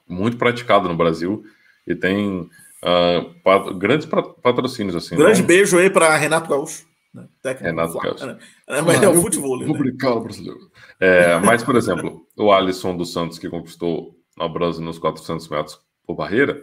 [0.08, 1.44] muito praticado no Brasil
[1.86, 2.50] e tem
[2.82, 4.08] uh, grandes
[4.42, 5.16] patrocínios, assim.
[5.16, 5.46] Grande não...
[5.46, 6.84] beijo aí para Renato Gaúcho.
[7.12, 7.28] Né?
[7.60, 8.36] Renato Gaúcho.
[8.66, 9.58] É, mas é o futebol.
[9.58, 9.66] Né?
[10.20, 10.70] brasileiro.
[11.00, 15.80] É, mas, por exemplo, o Alisson dos Santos, que conquistou a bronze nos 400 metros
[16.06, 16.62] por barreira,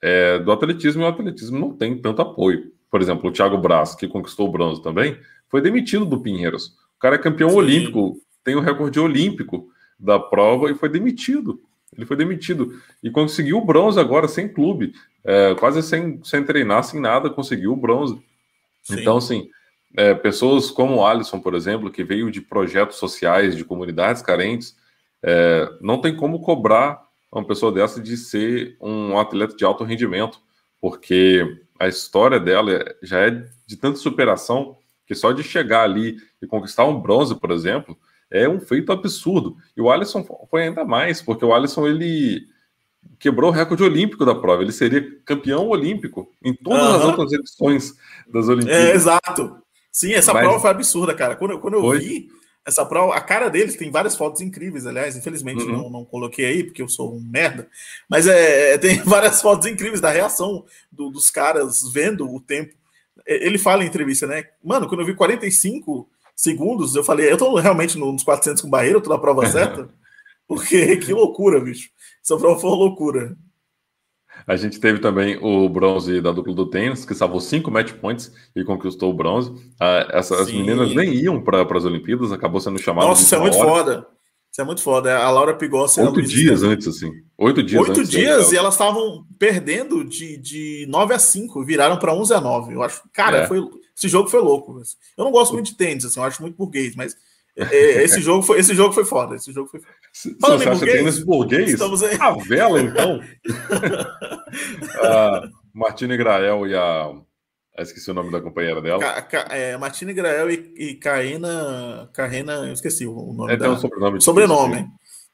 [0.00, 2.72] é, do atletismo, e o atletismo não tem tanto apoio.
[2.90, 6.76] Por exemplo, o Thiago Braz, que conquistou o bronze também, foi demitido do Pinheiros.
[6.96, 7.56] O cara é campeão Sim.
[7.56, 11.60] olímpico, tem o recorde olímpico da prova e foi demitido.
[11.96, 14.92] Ele foi demitido e conseguiu o bronze agora sem clube,
[15.24, 18.14] é, quase sem, sem treinar, sem nada, conseguiu o bronze.
[18.82, 19.00] Sim.
[19.00, 19.48] Então, assim,
[19.96, 24.76] é, pessoas como o Alisson, por exemplo, que veio de projetos sociais, de comunidades carentes,
[25.22, 30.40] é, não tem como cobrar uma pessoa dessa de ser um atleta de alto rendimento,
[30.80, 33.30] porque a história dela já é
[33.66, 34.76] de tanta superação
[35.06, 37.96] que só de chegar ali e conquistar um bronze, por exemplo,
[38.30, 39.56] é um feito absurdo.
[39.76, 42.46] E o Alisson foi ainda mais, porque o Alisson ele
[43.18, 44.62] quebrou o recorde olímpico da prova.
[44.62, 46.96] Ele seria campeão olímpico em todas uhum.
[46.96, 47.94] as outras edições
[48.32, 48.86] das Olimpíadas.
[48.86, 49.56] É, exato.
[49.98, 50.44] Sim, essa Mas...
[50.44, 51.34] prova foi absurda, cara.
[51.34, 52.28] Quando, quando eu vi
[52.64, 55.72] essa prova, a cara deles tem várias fotos incríveis, aliás, infelizmente uhum.
[55.72, 57.68] não, não coloquei aí, porque eu sou um merda,
[58.08, 62.72] mas é, é tem várias fotos incríveis da reação do, dos caras vendo o tempo.
[63.26, 64.44] Ele fala em entrevista, né?
[64.62, 68.98] Mano, quando eu vi 45 segundos, eu falei, eu tô realmente nos 400 com barreira,
[68.98, 69.88] eu tô na prova certa?
[70.46, 71.90] Porque que loucura, bicho.
[72.22, 73.36] Essa prova foi uma loucura.
[74.48, 78.32] A gente teve também o bronze da dupla do tênis, que salvou cinco match points
[78.56, 79.52] e conquistou o bronze.
[79.78, 83.06] Ah, essa, as meninas nem iam para as Olimpíadas, acabou sendo chamado.
[83.08, 83.68] Nossa, isso é muito hora.
[83.68, 84.06] foda.
[84.50, 85.18] Isso é muito foda.
[85.18, 86.00] A Laura Pigossi.
[86.00, 87.12] Oito dias antes, assim.
[87.36, 92.14] Oito dias Oito dias e elas estavam perdendo de, de 9 a 5, viraram para
[92.14, 92.74] 11 a 9.
[92.74, 93.02] Eu acho.
[93.12, 93.46] Cara, é.
[93.46, 93.60] foi,
[93.94, 94.80] esse jogo foi louco.
[95.16, 97.14] Eu não gosto muito de tênis, assim, eu acho muito burguês, mas
[97.54, 99.36] é, esse, jogo foi, esse jogo foi foda.
[99.36, 99.80] Esse jogo foi
[100.40, 101.70] Falando você acha burguês, tênis burguês?
[101.70, 102.16] Estamos aí.
[102.20, 103.20] A vela, então.
[105.02, 107.12] a Martina Grael e a.
[107.78, 108.98] esqueci o nome da companheira dela.
[108.98, 112.10] Ca, ca, é, Martina Grael e, e Caína.
[112.12, 113.70] Carrena, eu esqueci o nome é, dela.
[113.70, 114.20] Tem um sobrenome.
[114.20, 114.86] Sobrenome.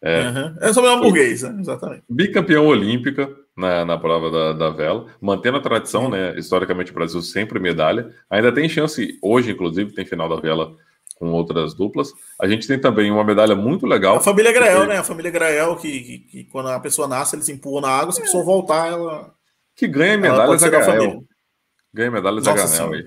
[0.02, 0.20] É.
[0.20, 0.56] Uhum.
[0.60, 1.56] é sobrenome burguês, né?
[1.58, 2.02] exatamente.
[2.10, 6.38] Bicampeão olímpica na, na prova da, da vela, mantendo a tradição, né?
[6.38, 8.10] Historicamente, o Brasil sempre medalha.
[8.28, 10.76] Ainda tem chance, hoje, inclusive, tem final da vela
[11.14, 12.12] com outras duplas.
[12.40, 14.16] A gente tem também uma medalha muito legal.
[14.16, 14.98] A família Grael, né?
[14.98, 18.20] A família Grael, que, que, que, quando a pessoa nasce, eles empurram na água, se
[18.20, 18.46] a pessoa é.
[18.46, 19.34] voltar, ela.
[19.76, 21.24] Que ganha medalhas a Grael.
[21.92, 23.04] Ganha medalhas a Grael aí.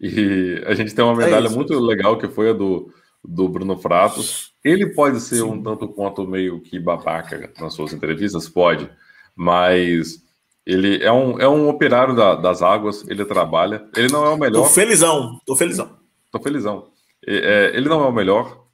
[0.00, 2.92] E a gente tem uma é medalha é isso, muito legal que foi a do,
[3.24, 4.52] do Bruno Fratos.
[4.64, 5.42] Ele pode ser Sim.
[5.42, 8.90] um tanto quanto meio que babaca nas suas entrevistas, pode,
[9.36, 10.22] mas
[10.66, 13.88] ele é um, é um operário da, das águas, ele trabalha.
[13.96, 14.62] Ele não é o melhor.
[14.62, 15.96] Tô felizão, tô felizão.
[16.30, 16.91] Tô felizão.
[17.26, 18.64] É, ele não é o melhor,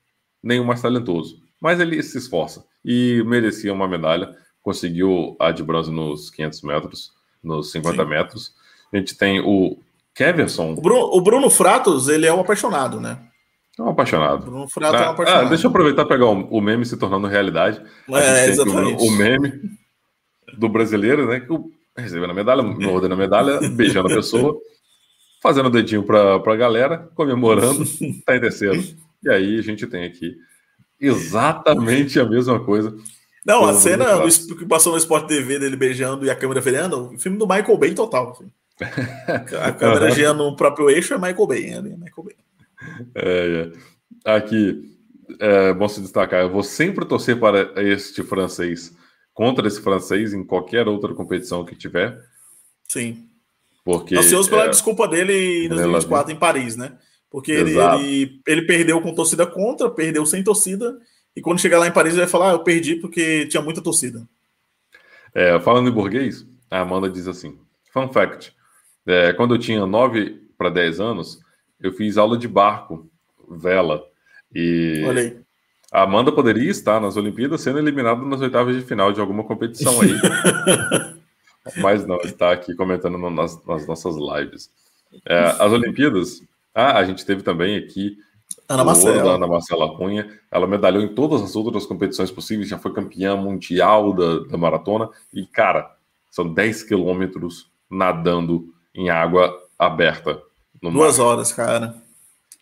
[0.42, 4.34] nem o mais talentoso, mas ele se esforça e merecia uma medalha.
[4.62, 8.09] Conseguiu a de bronze nos 500 metros, nos 50 Sim.
[8.09, 8.55] metros.
[8.92, 9.78] A gente tem o
[10.14, 10.72] Keverson.
[10.72, 13.18] O Bruno, o Bruno, Fratos, ele é um apaixonado, né?
[13.78, 14.42] É um apaixonado.
[14.42, 15.46] O Bruno Fratos ah, é um apaixonado.
[15.46, 17.80] Ah, deixa eu aproveitar e pegar o, o, meme se tornando realidade.
[18.11, 19.03] É, exatamente.
[19.03, 19.53] O, o, meme
[20.57, 21.40] do brasileiro, né?
[21.40, 21.49] Que
[21.96, 24.59] recebendo a medalha, mordendo a medalha, beijando a pessoa
[25.43, 27.84] fazendo o dedinho para a galera, comemorando,
[28.24, 28.82] tá em terceiro.
[29.22, 30.36] E aí a gente tem aqui
[31.01, 32.97] exatamente a mesma coisa.
[33.45, 34.07] Não, a cena
[34.59, 37.78] que passou no Sport TV dele beijando e a câmera virando, o filme do Michael
[37.78, 38.32] Bay total.
[38.32, 38.51] Assim.
[39.61, 42.36] A câmera girando no próprio eixo é Michael Bay, é Michael Bay.
[43.14, 43.72] É,
[44.24, 44.36] é.
[44.36, 44.97] Aqui,
[45.41, 48.95] é bom se destacar, eu vou sempre torcer para este francês
[49.32, 52.20] contra esse francês em qualquer outra competição que tiver.
[52.89, 53.28] Sim.
[53.89, 56.99] Porque, Ansioso pela é, desculpa dele em 2024 em Paris, né?
[57.30, 60.99] Porque ele, ele, ele, perdeu com torcida contra, perdeu sem torcida,
[61.34, 63.80] e quando chegar lá em Paris ele vai falar: ah, eu perdi porque tinha muita
[63.80, 64.28] torcida.
[65.34, 67.59] É, falando em burguês, a Amanda diz assim:
[67.91, 68.53] Fun fact:
[69.07, 71.39] é, quando eu tinha 9 para 10 anos,
[71.80, 73.11] eu fiz aula de barco,
[73.49, 74.05] vela.
[74.55, 75.03] E
[75.91, 79.99] a Amanda poderia estar nas Olimpíadas sendo eliminada nas oitavas de final de alguma competição
[80.03, 80.12] aí.
[81.77, 84.71] Mas não, está aqui comentando nas, nas nossas lives.
[85.27, 86.43] É, as Olimpíadas,
[86.75, 88.19] ah, a gente teve também aqui
[88.69, 89.35] Ana Marcela.
[89.35, 90.29] Ana Marcela Cunha.
[90.51, 95.09] Ela medalhou em todas as outras competições possíveis, já foi campeã mundial da, da maratona.
[95.33, 95.97] E, cara,
[96.31, 100.43] são 10 quilômetros nadando em água aberta.
[100.83, 101.27] Duas mar.
[101.27, 101.95] horas, cara.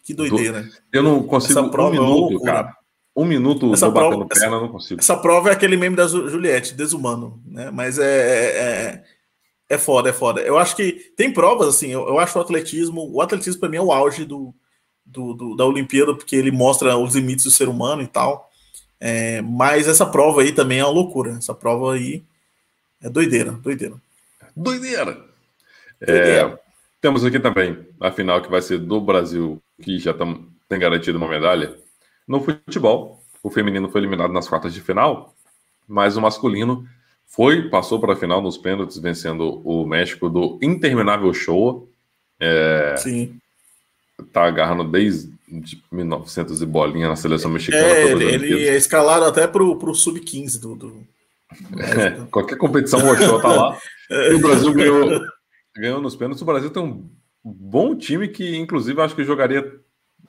[0.05, 0.69] Que doideira.
[0.93, 2.77] Eu não consigo um é minuto, é cara.
[3.17, 5.01] Um minuto essa prova, batendo perna, essa, não consigo.
[5.01, 7.71] Essa prova é aquele meme da Juliette, desumano, né?
[7.71, 9.05] Mas é, é, é,
[9.71, 10.43] é foda, é foda.
[10.43, 13.79] Eu acho que tem provas, assim, eu, eu acho o atletismo, o atletismo para mim
[13.79, 14.55] é o auge do,
[15.05, 18.51] do, do, da Olimpíada, porque ele mostra os limites do ser humano e tal.
[19.01, 21.37] É, mas essa prova aí também é uma loucura.
[21.39, 22.23] Essa prova aí
[23.03, 23.95] é doideira, doideira.
[24.55, 25.25] Doideira!
[25.99, 26.53] doideira.
[26.53, 26.59] É,
[27.01, 31.17] temos aqui também a final que vai ser do Brasil, que já tam, tem garantido
[31.17, 31.86] uma medalha
[32.27, 35.35] no futebol, o feminino foi eliminado nas quartas de final,
[35.87, 36.87] mas o masculino
[37.27, 41.89] foi, passou para a final nos pênaltis, vencendo o México do interminável show.
[42.41, 43.39] É, Sim.
[44.33, 45.31] Tá agarrando desde
[45.93, 47.85] 1900 e bolinha na seleção mexicana.
[47.85, 50.75] É, ele, ele é escalado até pro, pro sub-15 do.
[50.75, 51.07] do...
[51.79, 53.79] É, qualquer competição o Ochoa tá lá.
[54.09, 55.21] E o Brasil ganhou,
[55.77, 56.41] ganhou nos pênaltis.
[56.41, 57.11] O Brasil tem um
[57.45, 59.81] bom time que, inclusive, acho que jogaria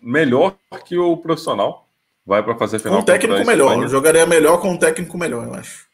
[0.02, 1.87] melhor que o profissional
[2.28, 2.98] vai para fazer final.
[2.98, 5.88] Com um técnico melhor, jogaria melhor com um técnico melhor, eu acho.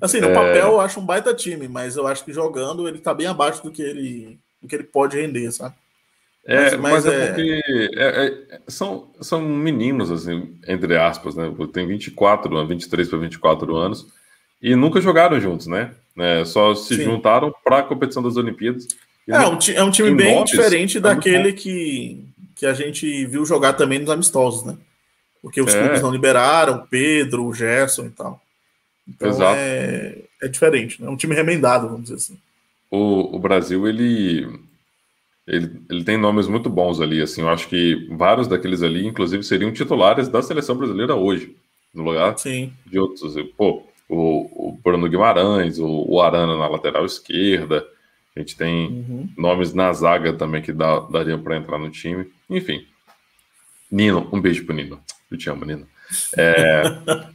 [0.00, 0.32] Assim, no é...
[0.32, 3.60] papel eu acho um baita time, mas eu acho que jogando ele tá bem abaixo
[3.64, 5.74] do que ele, do que ele pode render, sabe?
[6.46, 7.60] É, mas, mas é, é, porque
[7.96, 11.52] é, é, são, são meninos, assim, entre aspas, né?
[11.72, 14.06] Tem 24, 23 para 24 anos,
[14.60, 15.92] e nunca jogaram juntos, né?
[16.16, 17.04] É, só se Sim.
[17.04, 18.86] juntaram para a competição das Olimpíadas.
[19.28, 22.24] É, um, é um time bem diferente é daquele que,
[22.56, 24.76] que a gente viu jogar também nos amistosos, né?
[25.42, 25.80] Porque os é.
[25.80, 28.40] clubes não liberaram, o Pedro, o Gerson e tal.
[29.08, 29.56] Então Exato.
[29.58, 31.08] É, é diferente, né?
[31.08, 32.38] É um time remendado, vamos dizer assim.
[32.90, 34.46] O, o Brasil, ele,
[35.46, 39.42] ele, ele tem nomes muito bons ali, assim, eu acho que vários daqueles ali, inclusive,
[39.42, 41.56] seriam titulares da seleção brasileira hoje,
[41.92, 42.72] no lugar Sim.
[42.86, 43.34] de outros.
[43.56, 47.86] Pô, o, o Bruno Guimarães, o, o, Arana na lateral esquerda.
[48.36, 49.28] A gente tem uhum.
[49.36, 52.30] nomes na zaga também que dá, daria para entrar no time.
[52.48, 52.86] Enfim.
[53.92, 54.98] Nino, um beijo pro Nino.
[55.30, 55.86] Eu te amo, Nino.
[56.36, 56.82] É...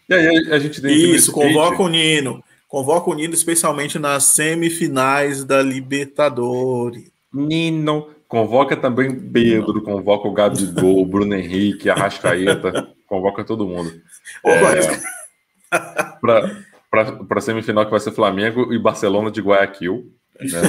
[0.10, 0.92] e aí a gente tem.
[1.14, 2.44] Isso, convoca o Nino.
[2.68, 7.12] Convoca o Nino, especialmente nas semifinais da Libertadores.
[7.32, 8.10] Nino.
[8.28, 13.94] Convoca também Pedro, convoca o Gabigol, o Bruno Henrique, a Rascaeta, convoca todo mundo.
[14.44, 14.60] É
[16.20, 20.12] para a semifinal que vai ser Flamengo e Barcelona de Guayaquil.
[20.42, 20.62] Né?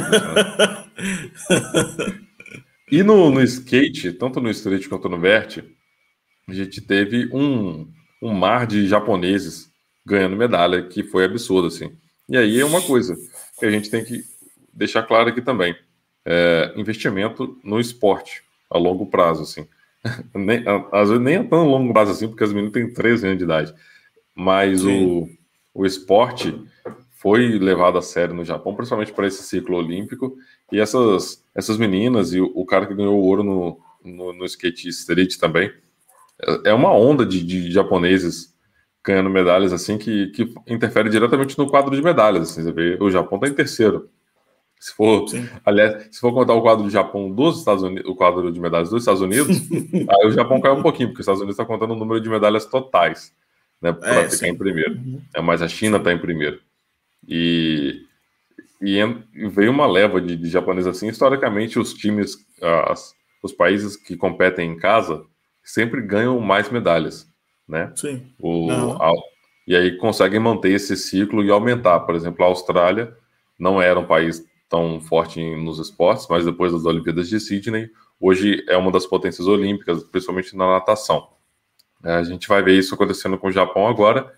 [2.93, 5.65] e no, no skate, tanto no street quanto no vert,
[6.49, 7.87] a gente teve um,
[8.23, 9.71] um mar de japoneses
[10.05, 11.93] ganhando medalha, que foi absurdo, assim.
[12.29, 13.15] E aí é uma coisa
[13.59, 14.23] que a gente tem que
[14.73, 15.77] deixar claro aqui também.
[16.25, 19.67] É, investimento no esporte a longo prazo, assim.
[20.35, 23.39] nem, às vezes nem é tão longo prazo assim, porque as meninas têm 13 anos
[23.39, 23.75] de idade.
[24.35, 25.29] Mas o,
[25.75, 26.55] o esporte
[27.19, 30.37] foi levado a sério no Japão, principalmente para esse ciclo olímpico.
[30.71, 34.45] E essas, essas meninas e o, o cara que ganhou o ouro no, no, no,
[34.45, 35.73] skate street também,
[36.43, 38.55] é, é uma onda de, de japoneses
[39.05, 42.51] ganhando medalhas assim que, que interfere diretamente no quadro de medalhas.
[42.51, 44.11] Assim, você vê, o Japão está em terceiro.
[44.79, 45.49] Se for, Sim.
[45.65, 48.91] aliás, se for contar o quadro do Japão dos Estados Unidos, o quadro de medalhas
[48.91, 49.59] dos Estados Unidos,
[49.93, 52.29] aí o Japão caiu um pouquinho, porque os Estados Unidos está contando o número de
[52.29, 53.35] medalhas totais
[53.83, 54.49] né, para é, ficar sim.
[54.49, 54.95] em primeiro.
[54.95, 55.21] Uhum.
[55.35, 56.61] É, mas a China está em primeiro.
[57.27, 58.05] E,
[58.81, 59.01] e,
[59.49, 61.09] veio uma leva de, de japoneses assim.
[61.09, 65.25] Historicamente, os times, as, os países que competem em casa
[65.71, 67.31] sempre ganham mais medalhas,
[67.69, 67.93] né?
[67.95, 68.33] Sim.
[68.41, 69.13] O, a,
[69.67, 72.01] e aí conseguem manter esse ciclo e aumentar.
[72.01, 73.15] Por exemplo, a Austrália
[73.59, 78.65] não era um país tão forte nos esportes, mas depois das Olimpíadas de Sydney, hoje
[78.67, 81.29] é uma das potências olímpicas, principalmente na natação.
[82.03, 84.33] É, a gente vai ver isso acontecendo com o Japão agora,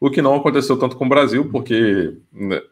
[0.00, 2.62] o que não aconteceu tanto com o Brasil, porque né,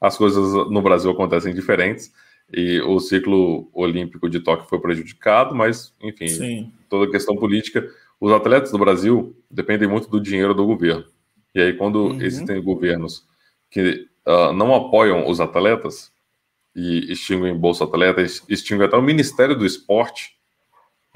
[0.00, 2.12] as coisas no Brasil acontecem diferentes
[2.52, 6.72] e o ciclo olímpico de Tóquio foi prejudicado, mas, enfim, Sim.
[6.88, 7.88] toda questão política.
[8.20, 11.04] Os atletas do Brasil dependem muito do dinheiro do governo.
[11.54, 12.22] E aí, quando uhum.
[12.22, 13.26] existem governos
[13.70, 16.12] que uh, não apoiam os atletas
[16.74, 20.36] e extinguem Bolsa Atleta, extinguem até o Ministério do Esporte,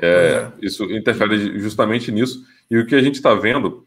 [0.01, 2.43] é, é, isso interfere justamente nisso.
[2.71, 3.87] E o que a gente está vendo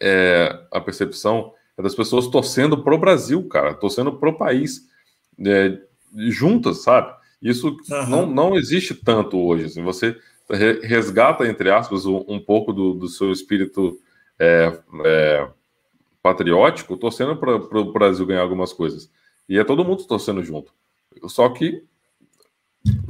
[0.00, 4.88] é a percepção é das pessoas torcendo pro Brasil, cara, torcendo pro país,
[5.44, 5.78] é,
[6.28, 7.14] juntas, sabe?
[7.40, 8.08] Isso uhum.
[8.08, 9.66] não, não existe tanto hoje.
[9.66, 10.16] Assim, você
[10.82, 13.98] resgata, entre aspas, um, um pouco do, do, seu espírito
[14.38, 15.48] é, é,
[16.22, 19.10] patriótico, torcendo para o Brasil ganhar algumas coisas.
[19.48, 20.72] E é todo mundo torcendo junto.
[21.26, 21.84] Só que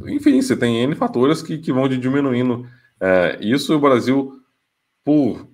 [0.06, 2.66] enfim, você tem N fatores que, que vão diminuindo
[3.00, 3.72] é, isso.
[3.72, 4.40] E o Brasil,
[5.04, 5.46] por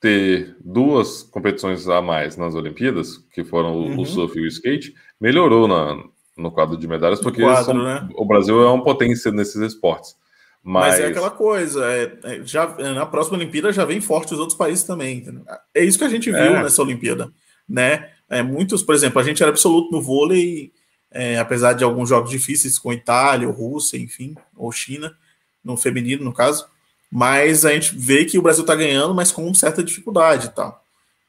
[0.00, 4.00] ter duas competições a mais nas Olimpíadas, que foram o, uhum.
[4.00, 6.02] o surf e o skate, melhorou na,
[6.36, 8.08] no quadro de medalhas, porque quadro, são, né?
[8.14, 10.16] o Brasil é uma potência nesses esportes.
[10.62, 10.92] Mas...
[10.92, 14.56] Mas, é aquela coisa, é, é, já, na próxima Olimpíada já vem forte os outros
[14.56, 15.18] países também.
[15.18, 15.42] Entendeu?
[15.74, 16.62] É isso que a gente viu é.
[16.62, 17.30] nessa Olimpíada,
[17.68, 18.10] né?
[18.30, 20.72] É, muitos, por exemplo, a gente era absoluto no vôlei
[21.14, 25.14] é, apesar de alguns jogos difíceis com Itália, ou Rússia, enfim, ou China,
[25.62, 26.66] no feminino, no caso.
[27.10, 30.82] Mas a gente vê que o Brasil está ganhando, mas com certa dificuldade e tal.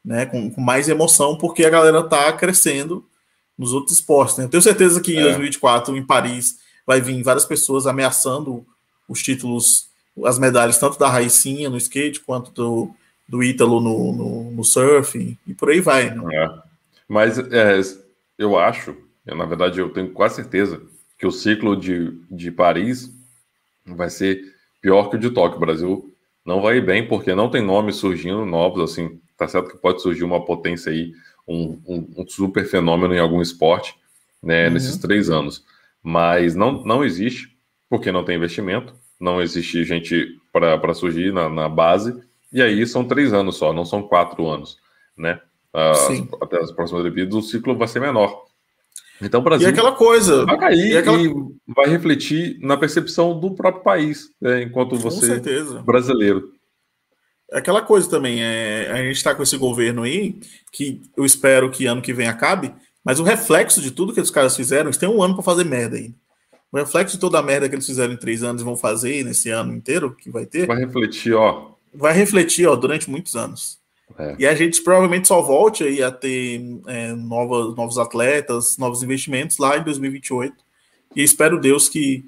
[0.03, 3.05] Né, com, com, mais emoção, porque a galera está crescendo
[3.57, 4.37] nos outros esportes.
[4.37, 4.45] Né?
[4.45, 5.23] Eu tenho certeza que em é.
[5.23, 8.65] 2024, em Paris, vai vir várias pessoas ameaçando
[9.07, 9.89] os títulos,
[10.25, 12.91] as medalhas, tanto da Raicinha no skate, quanto do,
[13.27, 16.09] do Ítalo no, no, no surf, e por aí vai.
[16.09, 16.35] Né?
[16.35, 16.49] É.
[17.07, 17.79] Mas é,
[18.37, 18.95] eu acho
[19.25, 20.81] eu, na verdade, eu tenho quase certeza
[21.17, 23.09] que o ciclo de, de Paris
[23.85, 24.41] vai ser
[24.81, 25.57] pior que o de Tóquio.
[25.57, 26.13] O Brasil
[26.45, 30.01] não vai ir bem porque não tem nomes surgindo novos, assim, tá certo que pode
[30.01, 31.13] surgir uma potência aí,
[31.47, 33.95] um, um, um super fenômeno em algum esporte,
[34.41, 34.73] né, uhum.
[34.73, 35.63] nesses três anos.
[36.01, 37.57] Mas não, não existe,
[37.89, 42.21] porque não tem investimento, não existe gente para surgir na, na, base,
[42.51, 44.77] e aí são três anos só, não são quatro anos,
[45.17, 45.39] né?
[45.73, 46.09] As,
[46.41, 48.43] até as próximas Olimpíadas, o ciclo vai ser menor.
[49.21, 51.21] Então o Brasil e aquela coisa vai cair e, aquela...
[51.21, 51.33] e
[51.67, 55.41] vai refletir na percepção do próprio país, né, enquanto você
[55.83, 56.52] brasileiro.
[57.51, 60.39] Aquela coisa também, é, a gente está com esse governo aí,
[60.71, 62.73] que eu espero que ano que vem acabe,
[63.03, 65.63] mas o reflexo de tudo que os caras fizeram, eles têm um ano para fazer
[65.65, 66.15] merda ainda.
[66.71, 69.23] O reflexo de toda a merda que eles fizeram em três anos e vão fazer
[69.23, 70.65] nesse ano inteiro, que vai ter.
[70.65, 71.73] Vai refletir, ó.
[71.93, 73.77] Vai refletir, ó, durante muitos anos.
[74.17, 74.35] É.
[74.39, 79.57] E a gente provavelmente só volte aí a ter é, novas, novos atletas, novos investimentos
[79.57, 80.55] lá em 2028.
[81.15, 82.25] E espero Deus que,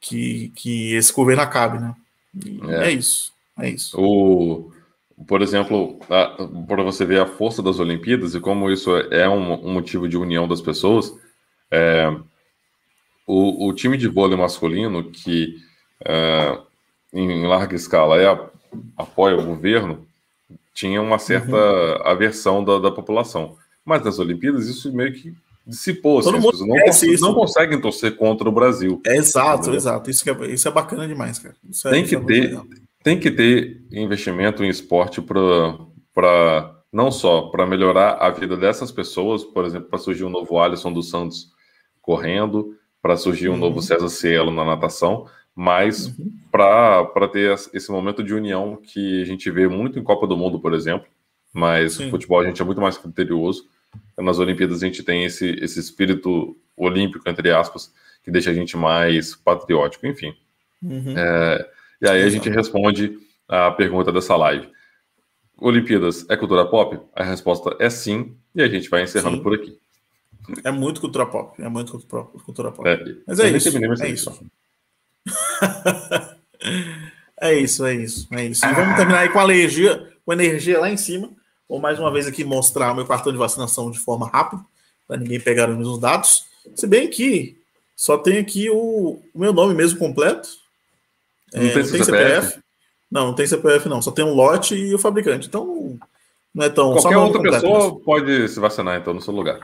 [0.00, 1.94] que, que esse governo acabe, né?
[2.68, 2.88] É.
[2.88, 2.92] é.
[2.92, 3.31] isso.
[3.58, 4.00] É isso.
[4.00, 4.72] O,
[5.26, 5.98] por exemplo,
[6.66, 10.16] para você ver a força das Olimpíadas e como isso é um, um motivo de
[10.16, 11.12] união das pessoas,
[11.70, 12.14] é,
[13.26, 15.56] o, o time de vôlei masculino, que
[16.04, 16.58] é,
[17.12, 18.26] em larga escala é,
[18.96, 20.06] apoia o governo,
[20.74, 22.06] tinha uma certa uhum.
[22.06, 23.56] aversão da, da, população.
[23.84, 25.34] Mas nas Olimpíadas isso meio que
[25.66, 26.18] dissipou.
[26.18, 29.00] Assim, as pessoas não, cons não, conseguem torcer contra o Brasil.
[29.04, 30.10] É, exato, exato.
[30.10, 31.54] Isso, é, isso é bacana demais, cara.
[31.84, 32.60] É, tem, que é ter,
[33.02, 39.42] tem que ter investimento em esporte para não só para melhorar a vida dessas pessoas,
[39.44, 41.50] por exemplo, para surgir um novo Alisson dos Santos
[42.02, 43.58] correndo, para surgir um uhum.
[43.58, 46.30] novo César Cielo na natação, mas uhum.
[46.50, 50.60] para ter esse momento de união que a gente vê muito em Copa do Mundo,
[50.60, 51.06] por exemplo,
[51.52, 52.10] mas Sim.
[52.10, 53.68] futebol a gente é muito mais criterioso.
[54.18, 57.92] Nas Olimpíadas a gente tem esse, esse espírito olímpico, entre aspas,
[58.22, 60.34] que deixa a gente mais patriótico, enfim.
[60.82, 61.14] Uhum.
[61.16, 61.68] É,
[62.02, 64.68] e aí a gente responde a pergunta dessa live.
[65.56, 66.98] Olimpíadas é cultura pop?
[67.14, 69.42] A resposta é sim, e a gente vai encerrando sim.
[69.42, 69.78] por aqui.
[70.64, 71.62] É muito cultura pop.
[71.62, 72.88] É muito cultura pop.
[72.88, 73.68] É, Mas é isso.
[74.02, 74.46] É isso.
[77.40, 78.66] é isso, é isso, é isso.
[78.66, 81.30] E vamos terminar aí com a alergia, com energia lá em cima.
[81.68, 84.64] Vou mais uma vez aqui mostrar o meu cartão de vacinação de forma rápida,
[85.06, 86.44] para ninguém pegar os meus dados.
[86.74, 87.56] Se bem que
[87.94, 90.48] só tem aqui o, o meu nome mesmo completo.
[91.52, 92.04] Não, é, tem, não tem CPF.
[92.04, 92.62] CPF.
[93.10, 94.02] Não, não tem CPF, não.
[94.02, 95.48] Só tem um lote e o fabricante.
[95.48, 95.98] Então,
[96.54, 96.92] não é tão.
[96.92, 98.04] Qualquer outra completo, pessoa mas...
[98.04, 99.60] pode se vacinar, então, no seu lugar.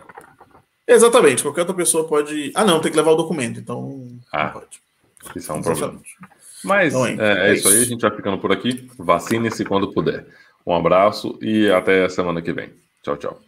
[0.86, 2.50] Exatamente, qualquer outra pessoa pode.
[2.54, 4.80] Ah, não, tem que levar o documento, então ah, não pode.
[5.36, 6.00] Isso é um problema.
[6.64, 8.88] Mas então, é, é, é, isso aí, a gente vai ficando por aqui.
[8.98, 10.26] Vacine-se quando puder.
[10.66, 12.70] Um abraço e até a semana que vem.
[13.02, 13.47] Tchau, tchau.